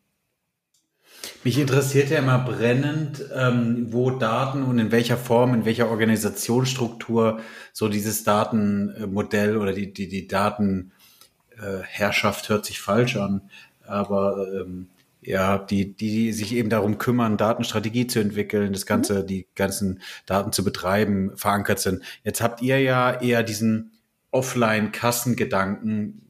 Mich 1.43 1.57
interessiert 1.57 2.09
ja 2.09 2.19
immer 2.19 2.37
brennend, 2.39 3.23
ähm, 3.33 3.87
wo 3.91 4.11
Daten 4.11 4.63
und 4.63 4.79
in 4.79 4.91
welcher 4.91 5.15
Form, 5.17 5.53
in 5.53 5.63
welcher 5.65 5.89
Organisationsstruktur 5.89 7.39
so 7.71 7.87
dieses 7.87 8.25
Datenmodell 8.25 9.55
oder 9.57 9.71
die, 9.73 9.93
die, 9.93 10.09
die 10.09 10.27
Datenherrschaft 10.27 12.49
hört 12.49 12.65
sich 12.65 12.81
falsch 12.81 13.15
an, 13.15 13.49
aber 13.87 14.47
ähm, 14.53 14.87
ja, 15.21 15.57
die, 15.57 15.93
die 15.93 16.31
sich 16.31 16.55
eben 16.55 16.69
darum 16.69 16.97
kümmern, 16.97 17.37
Datenstrategie 17.37 18.07
zu 18.07 18.19
entwickeln, 18.19 18.73
das 18.73 18.85
Ganze, 18.85 19.23
mhm. 19.23 19.27
die 19.27 19.47
ganzen 19.55 20.01
Daten 20.25 20.51
zu 20.51 20.63
betreiben, 20.63 21.35
verankert 21.35 21.79
sind. 21.79 22.03
Jetzt 22.23 22.41
habt 22.41 22.61
ihr 22.61 22.79
ja 22.79 23.19
eher 23.19 23.43
diesen 23.43 23.91
Offline-Kassengedanken, 24.31 26.21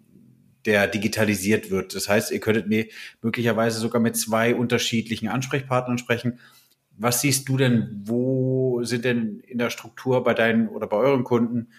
der 0.66 0.88
digitalisiert 0.88 1.70
wird. 1.72 1.96
Das 1.96 2.10
heißt, 2.10 2.32
ihr 2.32 2.40
könntet 2.40 2.68
mir 2.68 2.88
möglicherweise 3.22 3.80
sogar 3.80 4.02
mit 4.02 4.18
zwei 4.18 4.56
unterschiedlichen 4.56 5.30
Ansprechpartnern 5.30 5.98
sprechen. 5.98 6.40
Was 6.98 7.22
siehst 7.22 7.48
du 7.48 7.58
denn, 7.58 8.02
wo 8.04 8.84
sind 8.84 9.06
denn 9.06 9.40
in 9.42 9.60
der 9.60 9.70
Struktur 9.70 10.24
bei 10.24 10.34
deinen 10.34 10.68
oder 10.68 10.88
bei 10.88 10.98
euren 10.98 11.24
Kunden 11.24 11.70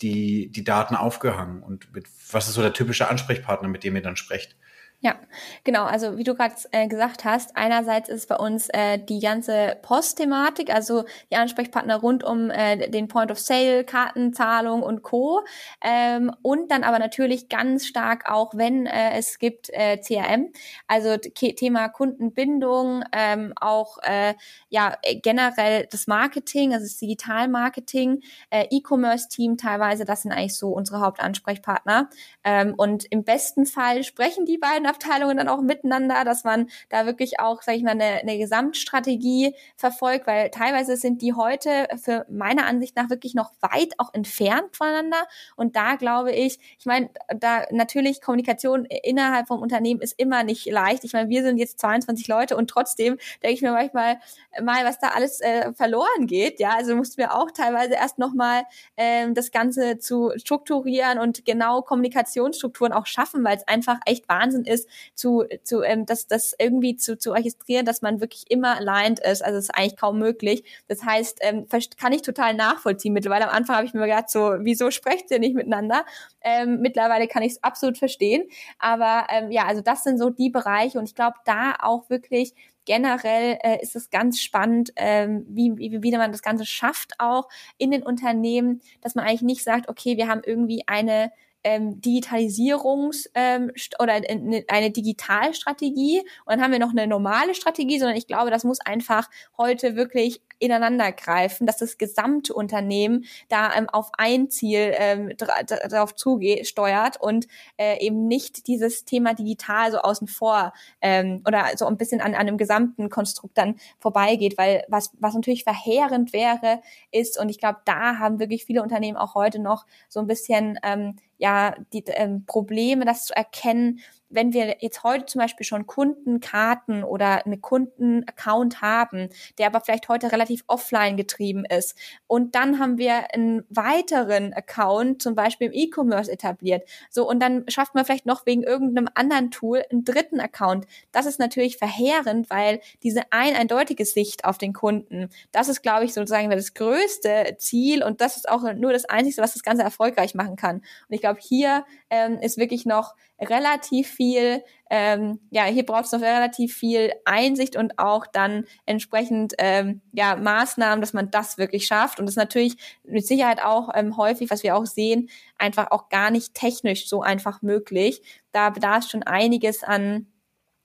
die, 0.00 0.50
die 0.50 0.64
Daten 0.64 0.94
aufgehangen 0.94 1.62
und 1.62 1.92
mit, 1.92 2.06
was 2.30 2.48
ist 2.48 2.54
so 2.54 2.62
der 2.62 2.72
typische 2.72 3.08
Ansprechpartner, 3.08 3.68
mit 3.68 3.84
dem 3.84 3.96
ihr 3.96 4.02
dann 4.02 4.16
sprecht? 4.16 4.56
Ja, 5.04 5.16
genau. 5.64 5.82
Also 5.82 6.16
wie 6.16 6.22
du 6.22 6.36
gerade 6.36 6.54
äh, 6.70 6.86
gesagt 6.86 7.24
hast, 7.24 7.56
einerseits 7.56 8.08
ist 8.08 8.28
bei 8.28 8.36
uns 8.36 8.68
äh, 8.68 9.00
die 9.00 9.18
ganze 9.18 9.76
Postthematik, 9.82 10.72
also 10.72 11.02
die 11.28 11.34
Ansprechpartner 11.34 11.96
rund 11.96 12.22
um 12.22 12.50
äh, 12.50 12.88
den 12.88 13.08
Point 13.08 13.32
of 13.32 13.40
Sale, 13.40 13.82
Kartenzahlung 13.82 14.80
und 14.84 15.02
Co. 15.02 15.42
Ähm, 15.82 16.30
und 16.42 16.70
dann 16.70 16.84
aber 16.84 17.00
natürlich 17.00 17.48
ganz 17.48 17.84
stark 17.84 18.30
auch, 18.30 18.52
wenn 18.54 18.86
äh, 18.86 19.18
es 19.18 19.40
gibt 19.40 19.70
äh, 19.70 19.98
CRM, 19.98 20.52
also 20.86 21.16
Thema 21.16 21.88
Kundenbindung, 21.88 23.02
ähm, 23.12 23.54
auch 23.60 23.98
äh, 24.04 24.34
ja 24.68 24.96
generell 25.02 25.88
das 25.90 26.06
Marketing, 26.06 26.74
also 26.74 26.86
das 26.86 26.98
Digitalmarketing, 26.98 28.22
äh, 28.50 28.66
E-Commerce-Team 28.70 29.56
teilweise, 29.56 30.04
das 30.04 30.22
sind 30.22 30.30
eigentlich 30.30 30.56
so 30.56 30.68
unsere 30.68 31.00
Hauptansprechpartner. 31.00 32.08
Ähm, 32.44 32.74
und 32.76 33.04
im 33.10 33.24
besten 33.24 33.66
Fall 33.66 34.04
sprechen 34.04 34.46
die 34.46 34.58
beiden 34.58 34.91
Abteilungen 34.92 35.38
dann 35.38 35.48
auch 35.48 35.62
miteinander, 35.62 36.24
dass 36.24 36.44
man 36.44 36.68
da 36.90 37.06
wirklich 37.06 37.40
auch, 37.40 37.62
sage 37.62 37.78
ich 37.78 37.84
mal, 37.84 37.92
eine, 37.92 38.20
eine 38.20 38.38
Gesamtstrategie 38.38 39.54
verfolgt, 39.76 40.26
weil 40.26 40.50
teilweise 40.50 40.96
sind 40.96 41.22
die 41.22 41.32
heute 41.34 41.88
für 42.02 42.26
meiner 42.28 42.66
Ansicht 42.66 42.96
nach 42.96 43.10
wirklich 43.10 43.34
noch 43.34 43.52
weit 43.60 43.94
auch 43.98 44.12
entfernt 44.12 44.76
voneinander. 44.76 45.26
Und 45.56 45.76
da 45.76 45.96
glaube 45.96 46.32
ich, 46.32 46.58
ich 46.78 46.86
meine, 46.86 47.10
da 47.34 47.64
natürlich 47.70 48.20
Kommunikation 48.20 48.84
innerhalb 48.84 49.48
vom 49.48 49.62
Unternehmen 49.62 50.00
ist 50.00 50.18
immer 50.18 50.44
nicht 50.44 50.66
leicht. 50.66 51.04
Ich 51.04 51.12
meine, 51.12 51.28
wir 51.28 51.42
sind 51.42 51.58
jetzt 51.58 51.80
22 51.80 52.28
Leute 52.28 52.56
und 52.56 52.68
trotzdem 52.68 53.18
denke 53.42 53.54
ich 53.54 53.62
mir 53.62 53.72
manchmal 53.72 54.18
mal, 54.62 54.84
was 54.84 54.98
da 54.98 55.08
alles 55.08 55.40
äh, 55.40 55.72
verloren 55.72 56.26
geht. 56.26 56.60
Ja, 56.60 56.74
also 56.76 56.94
mussten 56.94 57.18
wir 57.18 57.34
auch 57.34 57.50
teilweise 57.50 57.94
erst 57.94 58.18
nochmal 58.18 58.64
ähm, 58.96 59.34
das 59.34 59.50
Ganze 59.50 59.98
zu 59.98 60.32
strukturieren 60.36 61.18
und 61.18 61.44
genau 61.44 61.82
Kommunikationsstrukturen 61.82 62.92
auch 62.92 63.06
schaffen, 63.06 63.44
weil 63.44 63.56
es 63.56 63.66
einfach 63.66 63.98
echt 64.06 64.28
Wahnsinn 64.28 64.64
ist, 64.64 64.81
ist, 64.84 64.88
zu, 65.14 65.44
zu 65.62 65.82
ähm, 65.82 66.06
das, 66.06 66.26
das 66.26 66.54
irgendwie 66.58 66.96
zu, 66.96 67.18
zu 67.18 67.32
orchestrieren, 67.32 67.86
dass 67.86 68.02
man 68.02 68.20
wirklich 68.20 68.50
immer 68.50 68.76
aligned 68.76 69.20
ist. 69.20 69.44
Also 69.44 69.58
es 69.58 69.64
ist 69.64 69.74
eigentlich 69.74 69.96
kaum 69.96 70.18
möglich. 70.18 70.64
Das 70.88 71.02
heißt, 71.02 71.38
ähm, 71.40 71.66
kann 71.98 72.12
ich 72.12 72.22
total 72.22 72.54
nachvollziehen 72.54 73.12
mittlerweile. 73.12 73.48
Am 73.48 73.54
Anfang 73.54 73.76
habe 73.76 73.86
ich 73.86 73.94
mir 73.94 74.06
gedacht, 74.06 74.30
so, 74.30 74.54
wieso 74.60 74.90
sprecht 74.90 75.30
ihr 75.30 75.38
nicht 75.38 75.54
miteinander? 75.54 76.04
Ähm, 76.40 76.80
mittlerweile 76.80 77.28
kann 77.28 77.42
ich 77.42 77.52
es 77.52 77.62
absolut 77.62 77.98
verstehen. 77.98 78.44
Aber 78.78 79.26
ähm, 79.30 79.50
ja, 79.50 79.66
also 79.66 79.80
das 79.80 80.04
sind 80.04 80.18
so 80.18 80.30
die 80.30 80.50
Bereiche 80.50 80.98
und 80.98 81.08
ich 81.08 81.14
glaube, 81.14 81.36
da 81.44 81.74
auch 81.80 82.10
wirklich 82.10 82.54
generell 82.84 83.58
äh, 83.62 83.80
ist 83.80 83.94
es 83.94 84.10
ganz 84.10 84.40
spannend, 84.40 84.92
ähm, 84.96 85.46
wie, 85.48 85.76
wie, 85.76 86.02
wie 86.02 86.16
man 86.16 86.32
das 86.32 86.42
Ganze 86.42 86.66
schafft, 86.66 87.12
auch 87.18 87.48
in 87.78 87.90
den 87.90 88.02
Unternehmen, 88.02 88.80
dass 89.00 89.14
man 89.14 89.24
eigentlich 89.24 89.42
nicht 89.42 89.62
sagt, 89.62 89.88
okay, 89.88 90.16
wir 90.16 90.28
haben 90.28 90.42
irgendwie 90.44 90.82
eine 90.86 91.30
ähm, 91.64 92.00
Digitalisierungs- 92.00 93.28
ähm, 93.34 93.70
oder 93.98 94.20
eine 94.68 94.90
Digitalstrategie. 94.90 96.20
Und 96.20 96.26
dann 96.48 96.62
haben 96.62 96.72
wir 96.72 96.78
noch 96.78 96.90
eine 96.90 97.06
normale 97.06 97.54
Strategie, 97.54 97.98
sondern 97.98 98.16
ich 98.16 98.26
glaube, 98.26 98.50
das 98.50 98.64
muss 98.64 98.80
einfach 98.80 99.28
heute 99.56 99.96
wirklich 99.96 100.40
ineinander 100.62 101.10
greifen, 101.12 101.66
dass 101.66 101.78
das 101.78 101.98
gesamte 101.98 102.54
Unternehmen 102.54 103.24
da 103.48 103.74
ähm, 103.74 103.88
auf 103.88 104.10
ein 104.16 104.48
Ziel 104.48 104.92
ähm, 104.96 105.32
darauf 105.36 106.14
zugeht, 106.14 106.66
steuert 106.68 107.20
und 107.20 107.48
äh, 107.76 107.98
eben 108.04 108.28
nicht 108.28 108.68
dieses 108.68 109.04
Thema 109.04 109.34
digital 109.34 109.90
so 109.90 109.98
außen 109.98 110.28
vor 110.28 110.72
ähm, 111.00 111.42
oder 111.46 111.66
so 111.76 111.86
ein 111.86 111.96
bisschen 111.96 112.20
an, 112.20 112.34
an 112.34 112.40
einem 112.42 112.58
gesamten 112.58 113.10
Konstrukt 113.10 113.58
dann 113.58 113.76
vorbeigeht, 113.98 114.56
weil 114.56 114.84
was, 114.88 115.10
was 115.18 115.34
natürlich 115.34 115.64
verheerend 115.64 116.32
wäre, 116.32 116.80
ist, 117.10 117.38
und 117.40 117.48
ich 117.48 117.58
glaube, 117.58 117.80
da 117.84 118.18
haben 118.18 118.38
wirklich 118.38 118.64
viele 118.64 118.82
Unternehmen 118.82 119.16
auch 119.16 119.34
heute 119.34 119.58
noch 119.58 119.84
so 120.08 120.20
ein 120.20 120.26
bisschen 120.28 120.78
ähm, 120.84 121.16
ja 121.38 121.74
die 121.92 122.04
ähm, 122.06 122.46
Probleme, 122.46 123.04
das 123.04 123.24
zu 123.24 123.34
erkennen, 123.34 123.98
wenn 124.32 124.52
wir 124.52 124.76
jetzt 124.80 125.02
heute 125.02 125.26
zum 125.26 125.40
Beispiel 125.40 125.64
schon 125.64 125.86
Kundenkarten 125.86 127.04
oder 127.04 127.44
einen 127.44 127.60
Kundenaccount 127.60 128.82
haben, 128.82 129.28
der 129.58 129.66
aber 129.66 129.80
vielleicht 129.80 130.08
heute 130.08 130.32
relativ 130.32 130.64
offline 130.66 131.16
getrieben 131.16 131.64
ist, 131.64 131.96
und 132.26 132.54
dann 132.54 132.78
haben 132.78 132.98
wir 132.98 133.34
einen 133.34 133.64
weiteren 133.68 134.52
Account, 134.52 135.22
zum 135.22 135.34
Beispiel 135.34 135.68
im 135.68 135.72
E-Commerce 135.72 136.30
etabliert, 136.30 136.88
so 137.10 137.28
und 137.28 137.40
dann 137.40 137.64
schafft 137.68 137.94
man 137.94 138.04
vielleicht 138.04 138.26
noch 138.26 138.46
wegen 138.46 138.62
irgendeinem 138.62 139.08
anderen 139.14 139.50
Tool 139.50 139.82
einen 139.90 140.04
dritten 140.04 140.40
Account. 140.40 140.86
Das 141.12 141.26
ist 141.26 141.38
natürlich 141.38 141.76
verheerend, 141.76 142.50
weil 142.50 142.80
diese 143.02 143.22
ein 143.30 143.54
eindeutige 143.54 144.04
Sicht 144.04 144.44
auf 144.44 144.58
den 144.58 144.72
Kunden, 144.72 145.28
das 145.52 145.68
ist, 145.68 145.82
glaube 145.82 146.04
ich, 146.04 146.14
sozusagen 146.14 146.50
das 146.50 146.74
größte 146.74 147.56
Ziel 147.58 148.02
und 148.02 148.20
das 148.20 148.36
ist 148.36 148.48
auch 148.48 148.62
nur 148.74 148.92
das 148.92 149.04
Einzige, 149.04 149.42
was 149.42 149.54
das 149.54 149.62
Ganze 149.62 149.82
erfolgreich 149.82 150.34
machen 150.34 150.56
kann. 150.56 150.76
Und 150.76 151.14
ich 151.14 151.20
glaube, 151.20 151.40
hier 151.40 151.84
ähm, 152.12 152.38
ist 152.40 152.58
wirklich 152.58 152.84
noch 152.84 153.14
relativ 153.40 154.06
viel, 154.06 154.62
ähm, 154.90 155.40
ja, 155.50 155.64
hier 155.64 155.86
braucht 155.86 156.04
es 156.04 156.12
noch 156.12 156.20
relativ 156.20 156.76
viel 156.76 157.10
Einsicht 157.24 157.74
und 157.74 157.98
auch 157.98 158.26
dann 158.26 158.66
entsprechend 158.84 159.54
ähm, 159.56 160.02
ja, 160.12 160.36
Maßnahmen, 160.36 161.00
dass 161.00 161.14
man 161.14 161.30
das 161.30 161.56
wirklich 161.56 161.86
schafft. 161.86 162.20
Und 162.20 162.26
das 162.26 162.34
ist 162.34 162.38
natürlich 162.38 162.76
mit 163.02 163.26
Sicherheit 163.26 163.64
auch 163.64 163.88
ähm, 163.94 164.18
häufig, 164.18 164.50
was 164.50 164.62
wir 164.62 164.76
auch 164.76 164.84
sehen, 164.84 165.30
einfach 165.56 165.90
auch 165.90 166.10
gar 166.10 166.30
nicht 166.30 166.52
technisch 166.52 167.08
so 167.08 167.22
einfach 167.22 167.62
möglich. 167.62 168.20
Da 168.52 168.68
bedarf 168.68 169.08
schon 169.08 169.22
einiges 169.22 169.82
an 169.82 170.26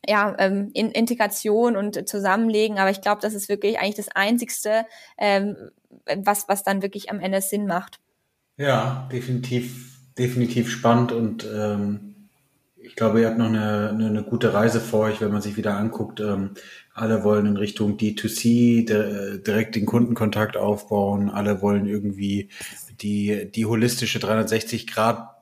ja, 0.07 0.33
ähm, 0.39 0.71
in 0.73 0.91
Integration 0.91 1.75
und 1.75 2.07
Zusammenlegen, 2.07 2.79
aber 2.79 2.91
ich 2.91 3.01
glaube, 3.01 3.19
das 3.19 3.33
ist 3.33 3.49
wirklich 3.49 3.79
eigentlich 3.79 3.95
das 3.95 4.15
Einzigste, 4.15 4.85
ähm, 5.17 5.57
was, 6.15 6.47
was 6.47 6.63
dann 6.63 6.81
wirklich 6.81 7.09
am 7.11 7.19
Ende 7.19 7.41
Sinn 7.41 7.67
macht. 7.67 7.99
Ja, 8.55 9.09
definitiv, 9.11 9.96
definitiv 10.17 10.69
spannend 10.69 11.11
und 11.11 11.47
ähm, 11.53 12.07
ich 12.87 12.95
glaube, 12.95 13.21
ihr 13.21 13.27
habt 13.27 13.37
noch 13.37 13.47
eine, 13.47 13.89
eine, 13.89 14.07
eine, 14.07 14.23
gute 14.23 14.53
Reise 14.53 14.79
vor 14.79 15.01
euch, 15.01 15.19
wenn 15.19 15.31
man 15.31 15.41
sich 15.41 15.57
wieder 15.57 15.77
anguckt. 15.77 16.21
Ähm, 16.21 16.51
alle 16.93 17.23
wollen 17.23 17.45
in 17.45 17.57
Richtung 17.57 17.97
D2C 17.97 18.85
de, 18.85 19.41
direkt 19.43 19.75
den 19.75 19.85
Kundenkontakt 19.85 20.55
aufbauen. 20.55 21.29
Alle 21.29 21.61
wollen 21.61 21.85
irgendwie 21.85 22.49
die, 23.01 23.51
die 23.51 23.65
holistische 23.65 24.19
360 24.19 24.87
Grad 24.87 25.37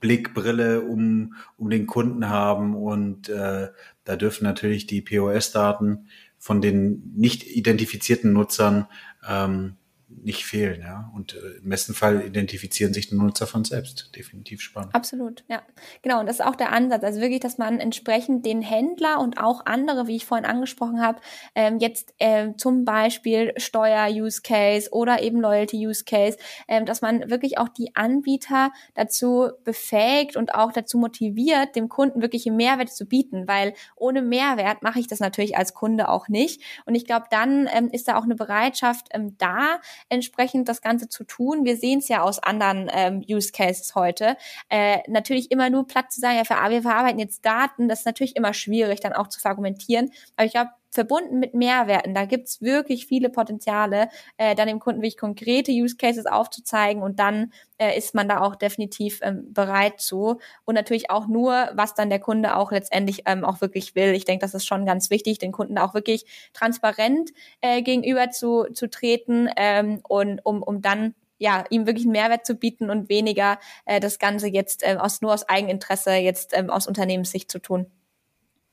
Blickbrille 0.00 0.80
um, 0.80 1.34
um 1.56 1.70
den 1.70 1.86
Kunden 1.86 2.28
haben. 2.28 2.74
Und 2.74 3.28
äh, 3.28 3.68
da 4.04 4.16
dürfen 4.16 4.44
natürlich 4.44 4.86
die 4.86 5.02
POS-Daten 5.02 6.08
von 6.36 6.60
den 6.60 7.12
nicht 7.14 7.46
identifizierten 7.46 8.32
Nutzern 8.32 8.86
ähm, 9.28 9.76
nicht 10.22 10.44
fehlen, 10.44 10.80
ja. 10.80 11.10
Und 11.14 11.34
äh, 11.34 11.58
im 11.62 11.68
besten 11.68 11.94
Fall 11.94 12.22
identifizieren 12.26 12.92
sich 12.92 13.08
die 13.08 13.14
Nutzer 13.14 13.46
von 13.46 13.64
selbst. 13.64 14.14
Definitiv 14.16 14.60
spannend. 14.60 14.94
Absolut, 14.94 15.44
ja. 15.48 15.62
Genau, 16.02 16.20
und 16.20 16.26
das 16.26 16.40
ist 16.40 16.44
auch 16.44 16.56
der 16.56 16.72
Ansatz. 16.72 17.04
Also 17.04 17.20
wirklich, 17.20 17.40
dass 17.40 17.58
man 17.58 17.78
entsprechend 17.78 18.44
den 18.44 18.60
Händler 18.60 19.20
und 19.20 19.38
auch 19.38 19.66
andere, 19.66 20.06
wie 20.06 20.16
ich 20.16 20.26
vorhin 20.26 20.44
angesprochen 20.44 21.00
habe, 21.00 21.20
ähm, 21.54 21.78
jetzt 21.78 22.14
äh, 22.18 22.52
zum 22.56 22.84
Beispiel 22.84 23.52
Steuer-Use-Case 23.56 24.90
oder 24.90 25.22
eben 25.22 25.40
Loyalty-Use-Case, 25.40 26.38
ähm, 26.68 26.86
dass 26.86 27.02
man 27.02 27.30
wirklich 27.30 27.58
auch 27.58 27.68
die 27.68 27.94
Anbieter 27.94 28.72
dazu 28.94 29.50
befähigt 29.64 30.36
und 30.36 30.54
auch 30.54 30.72
dazu 30.72 30.98
motiviert, 30.98 31.76
dem 31.76 31.88
Kunden 31.88 32.20
wirklich 32.20 32.46
Mehrwert 32.46 32.90
zu 32.92 33.06
bieten, 33.06 33.46
weil 33.46 33.74
ohne 33.96 34.22
Mehrwert 34.22 34.82
mache 34.82 34.98
ich 34.98 35.06
das 35.06 35.20
natürlich 35.20 35.56
als 35.56 35.72
Kunde 35.72 36.08
auch 36.08 36.28
nicht. 36.28 36.62
Und 36.84 36.94
ich 36.94 37.06
glaube, 37.06 37.26
dann 37.30 37.68
ähm, 37.72 37.88
ist 37.90 38.08
da 38.08 38.18
auch 38.18 38.24
eine 38.24 38.34
Bereitschaft 38.34 39.08
ähm, 39.12 39.36
da, 39.38 39.80
entsprechend 40.08 40.68
das 40.68 40.82
Ganze 40.82 41.08
zu 41.08 41.24
tun. 41.24 41.64
Wir 41.64 41.76
sehen 41.76 42.00
es 42.00 42.08
ja 42.08 42.22
aus 42.22 42.38
anderen 42.38 42.90
ähm, 42.92 43.24
Use 43.28 43.52
Cases 43.52 43.94
heute. 43.94 44.36
Äh, 44.68 44.98
natürlich 45.08 45.50
immer 45.50 45.70
nur 45.70 45.86
platt 45.86 46.12
zu 46.12 46.20
sagen, 46.20 46.36
ja, 46.36 46.70
wir 46.70 46.82
verarbeiten 46.82 47.18
jetzt 47.18 47.44
Daten, 47.44 47.88
das 47.88 48.00
ist 48.00 48.06
natürlich 48.06 48.36
immer 48.36 48.54
schwierig, 48.54 49.00
dann 49.00 49.12
auch 49.12 49.28
zu 49.28 49.40
verargumentieren. 49.40 50.10
Aber 50.36 50.46
ich 50.46 50.52
glaube, 50.52 50.70
verbunden 50.90 51.38
mit 51.38 51.54
Mehrwerten. 51.54 52.14
Da 52.14 52.24
gibt's 52.24 52.60
wirklich 52.60 53.06
viele 53.06 53.30
Potenziale, 53.30 54.08
äh, 54.36 54.54
dann 54.54 54.68
dem 54.68 54.80
Kunden 54.80 55.00
wirklich 55.00 55.16
konkrete 55.16 55.72
Use 55.72 55.96
Cases 55.96 56.26
aufzuzeigen 56.26 57.02
und 57.02 57.18
dann 57.18 57.52
äh, 57.78 57.96
ist 57.96 58.14
man 58.14 58.28
da 58.28 58.40
auch 58.40 58.56
definitiv 58.56 59.20
ähm, 59.22 59.52
bereit 59.52 60.00
zu. 60.00 60.38
Und 60.64 60.74
natürlich 60.74 61.10
auch 61.10 61.26
nur, 61.26 61.70
was 61.74 61.94
dann 61.94 62.10
der 62.10 62.18
Kunde 62.18 62.56
auch 62.56 62.72
letztendlich 62.72 63.22
ähm, 63.26 63.44
auch 63.44 63.60
wirklich 63.60 63.94
will. 63.94 64.14
Ich 64.14 64.24
denke, 64.24 64.44
das 64.44 64.54
ist 64.54 64.66
schon 64.66 64.84
ganz 64.84 65.10
wichtig, 65.10 65.38
den 65.38 65.52
Kunden 65.52 65.78
auch 65.78 65.94
wirklich 65.94 66.26
transparent 66.52 67.30
äh, 67.60 67.82
gegenüber 67.82 68.30
zu, 68.30 68.66
zu 68.74 68.90
treten 68.90 69.48
ähm, 69.56 70.00
und 70.08 70.40
um, 70.44 70.62
um 70.62 70.82
dann 70.82 71.14
ja, 71.38 71.64
ihm 71.70 71.86
wirklich 71.86 72.04
einen 72.04 72.12
Mehrwert 72.12 72.44
zu 72.44 72.54
bieten 72.54 72.90
und 72.90 73.08
weniger 73.08 73.58
äh, 73.86 73.98
das 73.98 74.18
Ganze 74.18 74.48
jetzt 74.48 74.82
äh, 74.82 74.96
aus 75.00 75.22
nur 75.22 75.32
aus 75.32 75.48
Eigeninteresse 75.48 76.12
jetzt 76.12 76.56
ähm, 76.56 76.68
aus 76.68 76.86
Unternehmenssicht 76.86 77.50
zu 77.50 77.60
tun. 77.60 77.86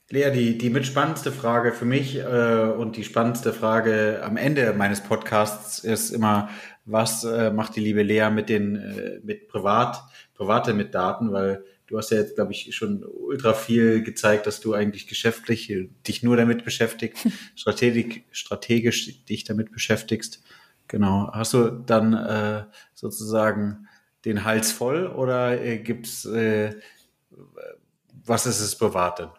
Lea, 0.10 0.32
die, 0.32 0.58
die 0.58 0.70
mitspannendste 0.70 1.34
Frage 1.34 1.74
für 1.74 1.84
mich 1.84 2.16
äh, 2.16 2.72
und 2.78 2.96
die 2.96 3.04
spannendste 3.04 3.52
Frage 3.52 4.22
am 4.24 4.38
Ende 4.38 4.72
meines 4.72 5.02
Podcasts 5.02 5.80
ist 5.80 6.12
immer, 6.12 6.50
was 6.86 7.26
äh, 7.26 7.52
macht 7.52 7.76
die 7.76 7.82
liebe 7.82 8.04
Lea 8.04 8.30
mit 8.30 8.48
den 8.48 8.78
äh, 8.78 9.20
mit 9.22 9.50
Privat, 9.50 10.02
Private 10.36 10.74
mit 10.74 10.96
Daten, 10.96 11.34
weil 11.34 11.66
du 11.88 11.98
hast 11.98 12.12
ja 12.12 12.20
jetzt, 12.20 12.36
glaube 12.36 12.54
ich, 12.54 12.74
schon 12.74 13.04
ultra 13.04 13.54
viel 13.54 14.02
gezeigt, 14.02 14.48
dass 14.48 14.62
du 14.62 14.74
eigentlich 14.74 15.08
geschäftlich 15.08 15.74
dich 16.08 16.24
nur 16.24 16.38
damit 16.38 16.64
beschäftigst, 16.64 17.28
strategisch, 17.56 18.22
strategisch 18.32 19.26
dich 19.26 19.44
damit 19.44 19.74
beschäftigst. 19.74 20.42
Genau. 20.88 21.32
Hast 21.34 21.54
du 21.54 21.70
dann 21.70 22.14
äh, 22.14 22.64
sozusagen 22.94 23.90
den 24.24 24.46
Hals 24.46 24.72
voll 24.72 25.08
oder 25.08 25.62
äh, 25.62 25.80
gibt's 25.80 26.24
äh, 26.24 26.76
was 28.24 28.46
ist 28.46 28.62
es 28.62 28.78
bewahrt 28.78 29.20
denn? 29.20 29.30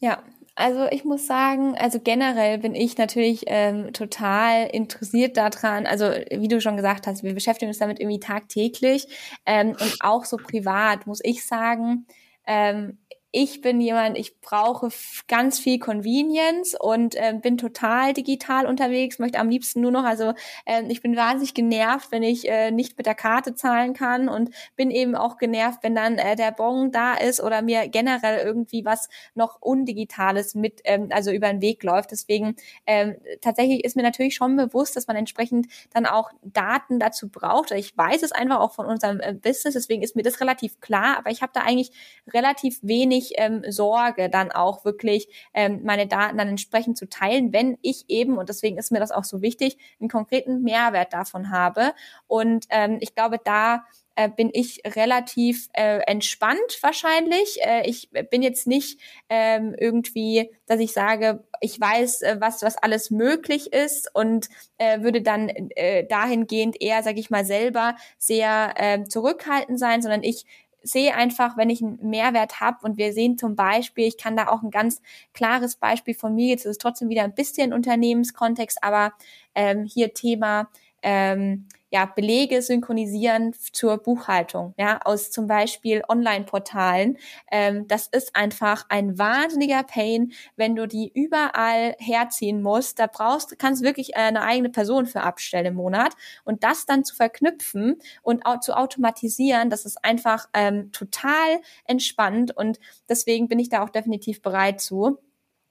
Ja, 0.00 0.22
also 0.54 0.86
ich 0.90 1.04
muss 1.04 1.26
sagen, 1.26 1.74
also 1.78 2.00
generell 2.00 2.58
bin 2.58 2.74
ich 2.74 2.98
natürlich 2.98 3.44
ähm, 3.46 3.92
total 3.92 4.66
interessiert 4.66 5.36
daran. 5.36 5.86
Also 5.86 6.06
wie 6.30 6.48
du 6.48 6.60
schon 6.60 6.76
gesagt 6.76 7.06
hast, 7.06 7.22
wir 7.22 7.34
beschäftigen 7.34 7.68
uns 7.68 7.78
damit 7.78 8.00
irgendwie 8.00 8.20
tagtäglich 8.20 9.06
ähm, 9.46 9.70
und 9.70 9.96
auch 10.00 10.24
so 10.24 10.36
privat 10.36 11.06
muss 11.06 11.20
ich 11.22 11.46
sagen. 11.46 12.06
Ähm, 12.46 12.98
ich 13.32 13.60
bin 13.60 13.80
jemand, 13.80 14.18
ich 14.18 14.40
brauche 14.40 14.88
ganz 15.28 15.60
viel 15.60 15.78
Convenience 15.78 16.74
und 16.78 17.14
äh, 17.14 17.34
bin 17.40 17.58
total 17.58 18.12
digital 18.12 18.66
unterwegs, 18.66 19.20
möchte 19.20 19.38
am 19.38 19.48
liebsten 19.48 19.80
nur 19.80 19.92
noch, 19.92 20.04
also 20.04 20.32
äh, 20.66 20.82
ich 20.88 21.00
bin 21.00 21.16
wahnsinnig 21.16 21.54
genervt, 21.54 22.10
wenn 22.10 22.24
ich 22.24 22.48
äh, 22.48 22.72
nicht 22.72 22.98
mit 22.98 23.06
der 23.06 23.14
Karte 23.14 23.54
zahlen 23.54 23.94
kann 23.94 24.28
und 24.28 24.50
bin 24.74 24.90
eben 24.90 25.14
auch 25.14 25.36
genervt, 25.38 25.78
wenn 25.82 25.94
dann 25.94 26.18
äh, 26.18 26.34
der 26.34 26.50
Bon 26.50 26.90
da 26.90 27.14
ist 27.14 27.40
oder 27.40 27.62
mir 27.62 27.88
generell 27.88 28.44
irgendwie 28.44 28.84
was 28.84 29.08
noch 29.34 29.62
undigitales 29.62 30.56
mit, 30.56 30.80
ähm, 30.84 31.08
also 31.10 31.30
über 31.30 31.48
den 31.48 31.60
Weg 31.60 31.84
läuft. 31.84 32.10
Deswegen 32.10 32.56
ähm, 32.86 33.14
tatsächlich 33.40 33.84
ist 33.84 33.94
mir 33.94 34.02
natürlich 34.02 34.34
schon 34.34 34.56
bewusst, 34.56 34.96
dass 34.96 35.06
man 35.06 35.16
entsprechend 35.16 35.68
dann 35.92 36.06
auch 36.06 36.30
Daten 36.42 36.98
dazu 36.98 37.28
braucht. 37.28 37.70
Ich 37.70 37.96
weiß 37.96 38.24
es 38.24 38.32
einfach 38.32 38.58
auch 38.58 38.72
von 38.72 38.86
unserem 38.86 39.20
äh, 39.20 39.34
Business, 39.34 39.74
deswegen 39.74 40.02
ist 40.02 40.16
mir 40.16 40.24
das 40.24 40.40
relativ 40.40 40.80
klar, 40.80 41.16
aber 41.16 41.30
ich 41.30 41.42
habe 41.42 41.52
da 41.54 41.60
eigentlich 41.60 41.92
relativ 42.32 42.80
wenig 42.82 43.19
wenig 43.20 43.32
ähm, 43.36 43.62
Sorge, 43.70 44.28
dann 44.28 44.50
auch 44.50 44.84
wirklich 44.84 45.28
ähm, 45.54 45.80
meine 45.84 46.06
Daten 46.06 46.38
dann 46.38 46.48
entsprechend 46.48 46.96
zu 46.96 47.08
teilen, 47.08 47.52
wenn 47.52 47.78
ich 47.82 48.04
eben, 48.08 48.38
und 48.38 48.48
deswegen 48.48 48.78
ist 48.78 48.92
mir 48.92 49.00
das 49.00 49.12
auch 49.12 49.24
so 49.24 49.42
wichtig, 49.42 49.76
einen 50.00 50.08
konkreten 50.08 50.62
Mehrwert 50.62 51.12
davon 51.12 51.50
habe. 51.50 51.92
Und 52.26 52.66
ähm, 52.70 52.98
ich 53.00 53.14
glaube, 53.14 53.38
da 53.42 53.84
äh, 54.16 54.28
bin 54.28 54.50
ich 54.52 54.82
relativ 54.84 55.68
äh, 55.72 55.98
entspannt 56.06 56.78
wahrscheinlich. 56.80 57.58
Äh, 57.62 57.88
ich 57.88 58.10
bin 58.30 58.42
jetzt 58.42 58.66
nicht 58.66 59.00
ähm, 59.28 59.74
irgendwie, 59.78 60.50
dass 60.66 60.80
ich 60.80 60.92
sage, 60.92 61.44
ich 61.60 61.80
weiß, 61.80 62.22
äh, 62.22 62.36
was 62.40 62.62
was 62.62 62.76
alles 62.76 63.10
möglich 63.10 63.72
ist 63.72 64.14
und 64.14 64.48
äh, 64.78 65.00
würde 65.02 65.22
dann 65.22 65.48
äh, 65.48 66.06
dahingehend 66.06 66.80
eher, 66.80 67.02
sage 67.02 67.20
ich 67.20 67.30
mal, 67.30 67.44
selber 67.44 67.94
sehr 68.18 68.74
äh, 68.76 69.04
zurückhaltend 69.04 69.78
sein, 69.78 70.02
sondern 70.02 70.22
ich 70.22 70.44
sehe 70.82 71.14
einfach, 71.14 71.56
wenn 71.56 71.70
ich 71.70 71.82
einen 71.82 71.98
Mehrwert 72.08 72.60
habe 72.60 72.78
und 72.82 72.96
wir 72.96 73.12
sehen 73.12 73.38
zum 73.38 73.56
Beispiel, 73.56 74.06
ich 74.06 74.16
kann 74.18 74.36
da 74.36 74.48
auch 74.48 74.62
ein 74.62 74.70
ganz 74.70 75.00
klares 75.34 75.76
Beispiel 75.76 76.14
von 76.14 76.34
mir, 76.34 76.48
jetzt 76.48 76.64
ist 76.64 76.72
es 76.72 76.78
trotzdem 76.78 77.08
wieder 77.08 77.22
ein 77.22 77.34
bisschen 77.34 77.72
Unternehmenskontext, 77.72 78.82
aber 78.82 79.12
ähm, 79.54 79.84
hier 79.84 80.14
Thema 80.14 80.70
ähm, 81.02 81.66
ja, 81.90 82.06
Belege 82.06 82.62
synchronisieren 82.62 83.54
zur 83.72 83.98
Buchhaltung, 83.98 84.74
ja, 84.78 85.00
aus 85.04 85.30
zum 85.30 85.46
Beispiel 85.46 86.02
Online-Portalen. 86.08 87.18
Ähm, 87.50 87.86
das 87.88 88.06
ist 88.06 88.36
einfach 88.36 88.86
ein 88.88 89.18
wahnsinniger 89.18 89.82
Pain, 89.82 90.32
wenn 90.56 90.76
du 90.76 90.86
die 90.86 91.10
überall 91.14 91.94
herziehen 91.98 92.62
musst. 92.62 92.98
Da 92.98 93.06
brauchst, 93.06 93.50
du 93.52 93.56
kannst 93.56 93.82
wirklich 93.82 94.16
eine 94.16 94.42
eigene 94.42 94.70
Person 94.70 95.06
für 95.06 95.22
abstellen 95.22 95.66
im 95.66 95.74
Monat. 95.74 96.14
Und 96.44 96.64
das 96.64 96.86
dann 96.86 97.04
zu 97.04 97.14
verknüpfen 97.14 97.96
und 98.22 98.46
auch 98.46 98.60
zu 98.60 98.76
automatisieren, 98.76 99.70
das 99.70 99.84
ist 99.84 100.04
einfach 100.04 100.48
ähm, 100.54 100.92
total 100.92 101.60
entspannt. 101.84 102.56
Und 102.56 102.78
deswegen 103.08 103.48
bin 103.48 103.58
ich 103.58 103.68
da 103.68 103.82
auch 103.82 103.90
definitiv 103.90 104.42
bereit 104.42 104.80
zu. 104.80 105.18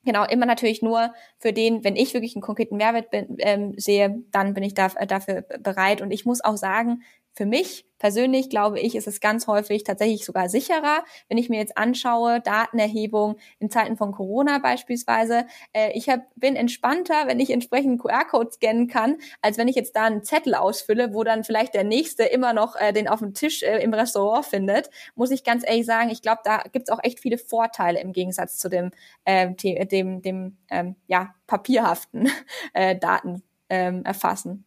Genau, 0.05 0.23
immer 0.25 0.45
natürlich 0.45 0.81
nur 0.81 1.13
für 1.39 1.51
den, 1.51 1.83
wenn 1.83 1.95
ich 1.97 2.13
wirklich 2.13 2.35
einen 2.35 2.41
konkreten 2.41 2.77
Mehrwert 2.77 3.09
bin, 3.11 3.35
ähm, 3.39 3.73
sehe, 3.77 4.23
dann 4.31 4.53
bin 4.53 4.63
ich 4.63 4.73
da, 4.73 4.87
äh, 4.95 5.05
dafür 5.05 5.41
bereit. 5.41 6.01
Und 6.01 6.11
ich 6.11 6.25
muss 6.25 6.41
auch 6.43 6.55
sagen, 6.55 7.01
für 7.39 7.45
mich 7.45 7.85
persönlich 7.99 8.49
glaube 8.49 8.81
ich, 8.81 8.95
ist 8.95 9.07
es 9.07 9.21
ganz 9.21 9.47
häufig 9.47 9.85
tatsächlich 9.85 10.25
sogar 10.25 10.49
sicherer, 10.49 11.05
wenn 11.29 11.37
ich 11.37 11.47
mir 11.47 11.57
jetzt 11.57 11.77
anschaue, 11.77 12.41
Datenerhebung 12.41 13.37
in 13.59 13.69
Zeiten 13.69 13.95
von 13.95 14.11
Corona 14.11 14.59
beispielsweise. 14.59 15.45
Äh, 15.71 15.93
ich 15.93 16.09
hab, 16.09 16.19
bin 16.35 16.57
entspannter, 16.57 17.27
wenn 17.27 17.39
ich 17.39 17.51
entsprechend 17.51 18.01
QR-Code 18.01 18.51
scannen 18.51 18.89
kann, 18.89 19.19
als 19.41 19.57
wenn 19.57 19.69
ich 19.69 19.77
jetzt 19.77 19.95
da 19.95 20.03
einen 20.03 20.21
Zettel 20.25 20.53
ausfülle, 20.53 21.13
wo 21.13 21.23
dann 21.23 21.45
vielleicht 21.45 21.75
der 21.75 21.85
Nächste 21.85 22.23
immer 22.23 22.51
noch 22.51 22.75
äh, 22.75 22.91
den 22.91 23.07
auf 23.07 23.19
dem 23.19 23.33
Tisch 23.33 23.63
äh, 23.63 23.81
im 23.81 23.93
Restaurant 23.93 24.45
findet. 24.45 24.89
Muss 25.15 25.31
ich 25.31 25.45
ganz 25.45 25.65
ehrlich 25.65 25.85
sagen, 25.85 26.09
ich 26.09 26.21
glaube, 26.21 26.41
da 26.43 26.63
gibt's 26.73 26.89
auch 26.89 26.99
echt 27.01 27.21
viele 27.21 27.37
Vorteile 27.37 28.01
im 28.01 28.11
Gegensatz 28.11 28.57
zu 28.57 28.67
dem, 28.67 28.91
äh, 29.23 29.53
dem, 29.53 30.21
dem 30.21 30.57
ähm, 30.69 30.97
ja, 31.07 31.35
papierhaften 31.47 32.29
äh, 32.73 32.97
Daten 32.97 33.43
ähm, 33.69 34.03
erfassen. 34.03 34.65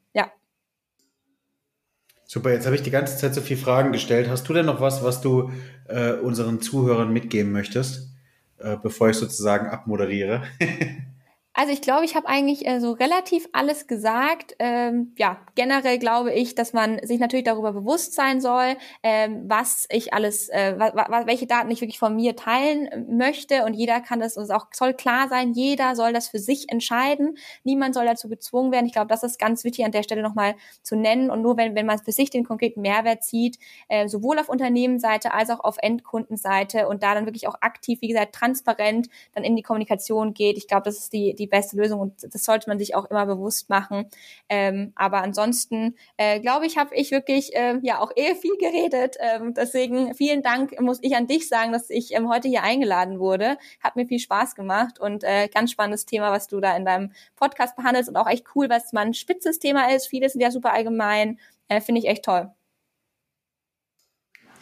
Super, 2.33 2.51
jetzt 2.51 2.65
habe 2.65 2.75
ich 2.77 2.83
die 2.83 2.91
ganze 2.91 3.19
Zeit 3.19 3.35
so 3.35 3.43
viele 3.43 3.61
Fragen 3.61 3.93
gestellt. 3.93 4.31
Hast 4.31 4.49
du 4.49 4.55
denn 4.55 4.65
noch 4.65 4.81
was, 4.81 5.05
was 5.05 5.21
du 5.21 5.53
äh, 5.87 6.13
unseren 6.13 6.63
Zuhörern 6.63 7.13
mitgeben 7.13 7.53
möchtest, 7.53 8.11
äh, 8.57 8.79
bevor 8.83 9.11
ich 9.11 9.19
sozusagen 9.19 9.67
abmoderiere? 9.67 10.43
Also 11.55 11.71
ich 11.71 11.83
glaube, 11.83 12.07
ich 12.07 12.17
habe 12.17 12.29
eigentlich 12.29 12.67
äh, 12.67 12.81
so 12.81 12.93
relativ 12.93 13.47
alles 13.53 13.87
gesagt. 13.87 14.55
Ähm, 14.59 15.13
ja, 15.19 15.39
generell 15.55 15.99
glaube 15.99 16.33
ich, 16.33 16.55
dass 16.55 16.73
man 16.73 16.99
sich 17.07 17.21
natürlich 17.21 17.45
darüber 17.45 17.73
bewusst 17.75 18.15
sein 18.15 18.41
soll, 18.41 18.77
ähm, 19.03 19.43
was 19.49 19.87
ich 19.91 20.15
alles, 20.15 20.49
äh, 20.49 20.79
welche 21.27 21.47
Daten 21.47 21.71
ich 21.71 21.83
wirklich 21.83 21.99
von 21.99 22.17
mir 22.17 22.37
teilen 22.37 22.87
äh, 22.87 22.99
möchte. 23.01 23.67
Und 23.67 23.75
jeder 23.75 24.01
kann 24.01 24.19
das, 24.19 24.39
und 24.39 24.45
es 24.45 24.51
auch 24.51 24.69
soll 24.73 24.95
klar 24.95 25.29
sein, 25.29 25.53
jeder 25.53 25.95
soll 25.95 26.15
das 26.15 26.29
für 26.29 26.39
sich 26.39 26.71
entscheiden. 26.71 27.37
Niemand 27.65 27.95
soll 27.95 28.07
dazu 28.07 28.31
gezwungen 28.31 28.73
werden. 28.73 28.87
Ich 28.87 28.93
glaube, 28.93 29.09
das 29.09 29.23
ist 29.23 29.39
ganz 29.39 29.63
wichtig 29.63 29.85
an 29.85 29.93
der 29.93 30.05
Stelle 30.05 30.23
nochmal 30.23 30.55
zu 30.83 30.97
nennen. 30.97 31.31
Und 31.31 31.43
nur 31.43 31.59
wenn, 31.59 31.75
wenn 31.75 31.85
man 31.85 31.99
für 31.99 32.13
sich 32.13 32.31
den 32.31 32.45
konkreten 32.45 32.81
Mehrwert 32.81 33.25
zieht, 33.25 33.59
äh, 33.89 34.09
sowohl 34.09 34.39
auf 34.39 34.49
Unternehmensseite 34.49 35.35
als 35.35 35.51
auch 35.51 35.61
auf 35.61 35.77
Endkundenseite 35.83 36.89
und 36.89 37.03
da 37.03 37.15
dann 37.15 37.27
wirklich 37.27 37.47
auch 37.47 37.57
aktiv, 37.61 38.01
wie 38.01 38.09
gesagt, 38.09 38.35
transparent 38.35 39.11
dann 39.35 39.45
in 39.45 39.55
die 39.55 39.63
Kommunikation 39.63 40.33
geht. 40.33 40.57
Ich 40.57 40.67
glaube, 40.67 40.85
das 40.85 40.97
ist 40.97 41.13
die, 41.13 41.35
die 41.35 41.42
beste 41.47 41.77
Lösung 41.77 42.01
und 42.01 42.35
das 42.35 42.45
sollte 42.45 42.69
man 42.69 42.79
sich 42.79 42.95
auch 42.95 43.05
immer 43.07 43.27
bewusst 43.27 43.69
machen. 43.69 44.07
Ähm, 44.49 44.93
aber 44.95 45.23
ansonsten 45.23 45.97
äh, 46.17 46.41
glaube 46.41 46.67
ich, 46.67 46.77
habe 46.79 46.95
ich 46.95 47.11
wirklich 47.11 47.55
äh, 47.55 47.79
ja 47.83 48.01
auch 48.01 48.11
eher 48.15 48.37
viel 48.37 48.57
geredet. 48.59 49.17
Ähm, 49.21 49.55
deswegen 49.55 50.15
vielen 50.15 50.43
Dank 50.43 50.81
muss 50.81 50.99
ich 51.03 51.17
an 51.17 51.27
dich 51.27 51.49
sagen, 51.49 51.73
dass 51.73 51.91
ich 51.91 52.15
ähm, 52.15 52.29
heute 52.29 52.49
hier 52.49 52.63
eingeladen 52.63 53.19
wurde. 53.19 53.59
Hat 53.81 53.97
mir 53.97 54.07
viel 54.07 54.19
Spaß 54.19 54.55
gemacht 54.55 54.99
und 54.99 55.25
äh, 55.25 55.49
ganz 55.49 55.71
spannendes 55.71 56.07
Thema, 56.07 56.31
was 56.31 56.49
du 56.49 56.61
da 56.61 56.77
in 56.77 56.85
deinem 56.85 57.13
Podcast 57.37 57.77
behandelst 57.77 58.09
und 58.09 58.17
auch 58.17 58.29
echt 58.29 58.47
cool, 58.55 58.69
was 58.69 58.93
man 58.93 59.15
spitzes 59.15 59.59
Thema 59.59 59.91
ist. 59.91 60.07
Viele 60.07 60.29
sind 60.29 60.41
ja 60.41 60.51
super 60.51 60.73
allgemein. 60.73 61.39
Äh, 61.69 61.81
Finde 61.81 62.01
ich 62.01 62.09
echt 62.09 62.25
toll. 62.25 62.53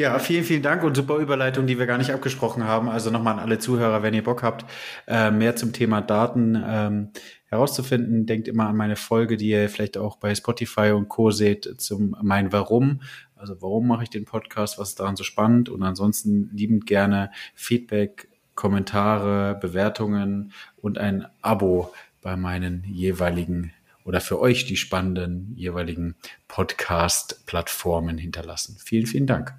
Ja, 0.00 0.18
vielen, 0.18 0.44
vielen 0.44 0.62
Dank 0.62 0.82
und 0.82 0.96
super 0.96 1.18
Überleitung, 1.18 1.66
die 1.66 1.78
wir 1.78 1.84
gar 1.84 1.98
nicht 1.98 2.10
abgesprochen 2.10 2.64
haben. 2.64 2.88
Also 2.88 3.10
nochmal 3.10 3.34
an 3.34 3.38
alle 3.38 3.58
Zuhörer, 3.58 4.02
wenn 4.02 4.14
ihr 4.14 4.24
Bock 4.24 4.42
habt, 4.42 4.64
äh, 5.06 5.30
mehr 5.30 5.56
zum 5.56 5.74
Thema 5.74 6.00
Daten 6.00 6.58
ähm, 6.66 7.10
herauszufinden, 7.50 8.24
denkt 8.24 8.48
immer 8.48 8.66
an 8.66 8.78
meine 8.78 8.96
Folge, 8.96 9.36
die 9.36 9.50
ihr 9.50 9.68
vielleicht 9.68 9.98
auch 9.98 10.16
bei 10.16 10.34
Spotify 10.34 10.92
und 10.92 11.10
Co. 11.10 11.32
seht, 11.32 11.82
zum 11.82 12.16
mein 12.22 12.50
Warum. 12.50 13.02
Also 13.36 13.60
warum 13.60 13.88
mache 13.88 14.04
ich 14.04 14.08
den 14.08 14.24
Podcast, 14.24 14.78
was 14.78 14.88
ist 14.88 15.00
daran 15.00 15.16
so 15.16 15.22
spannend? 15.22 15.68
Und 15.68 15.82
ansonsten 15.82 16.48
liebend 16.54 16.86
gerne 16.86 17.30
Feedback, 17.54 18.30
Kommentare, 18.54 19.58
Bewertungen 19.60 20.52
und 20.80 20.96
ein 20.96 21.26
Abo 21.42 21.92
bei 22.22 22.36
meinen 22.36 22.84
jeweiligen 22.88 23.74
oder 24.06 24.22
für 24.22 24.40
euch 24.40 24.64
die 24.64 24.78
spannenden 24.78 25.52
jeweiligen 25.56 26.14
Podcast-Plattformen 26.48 28.16
hinterlassen. 28.16 28.78
Vielen, 28.82 29.04
vielen 29.04 29.26
Dank. 29.26 29.52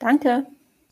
Danke. 0.00 0.46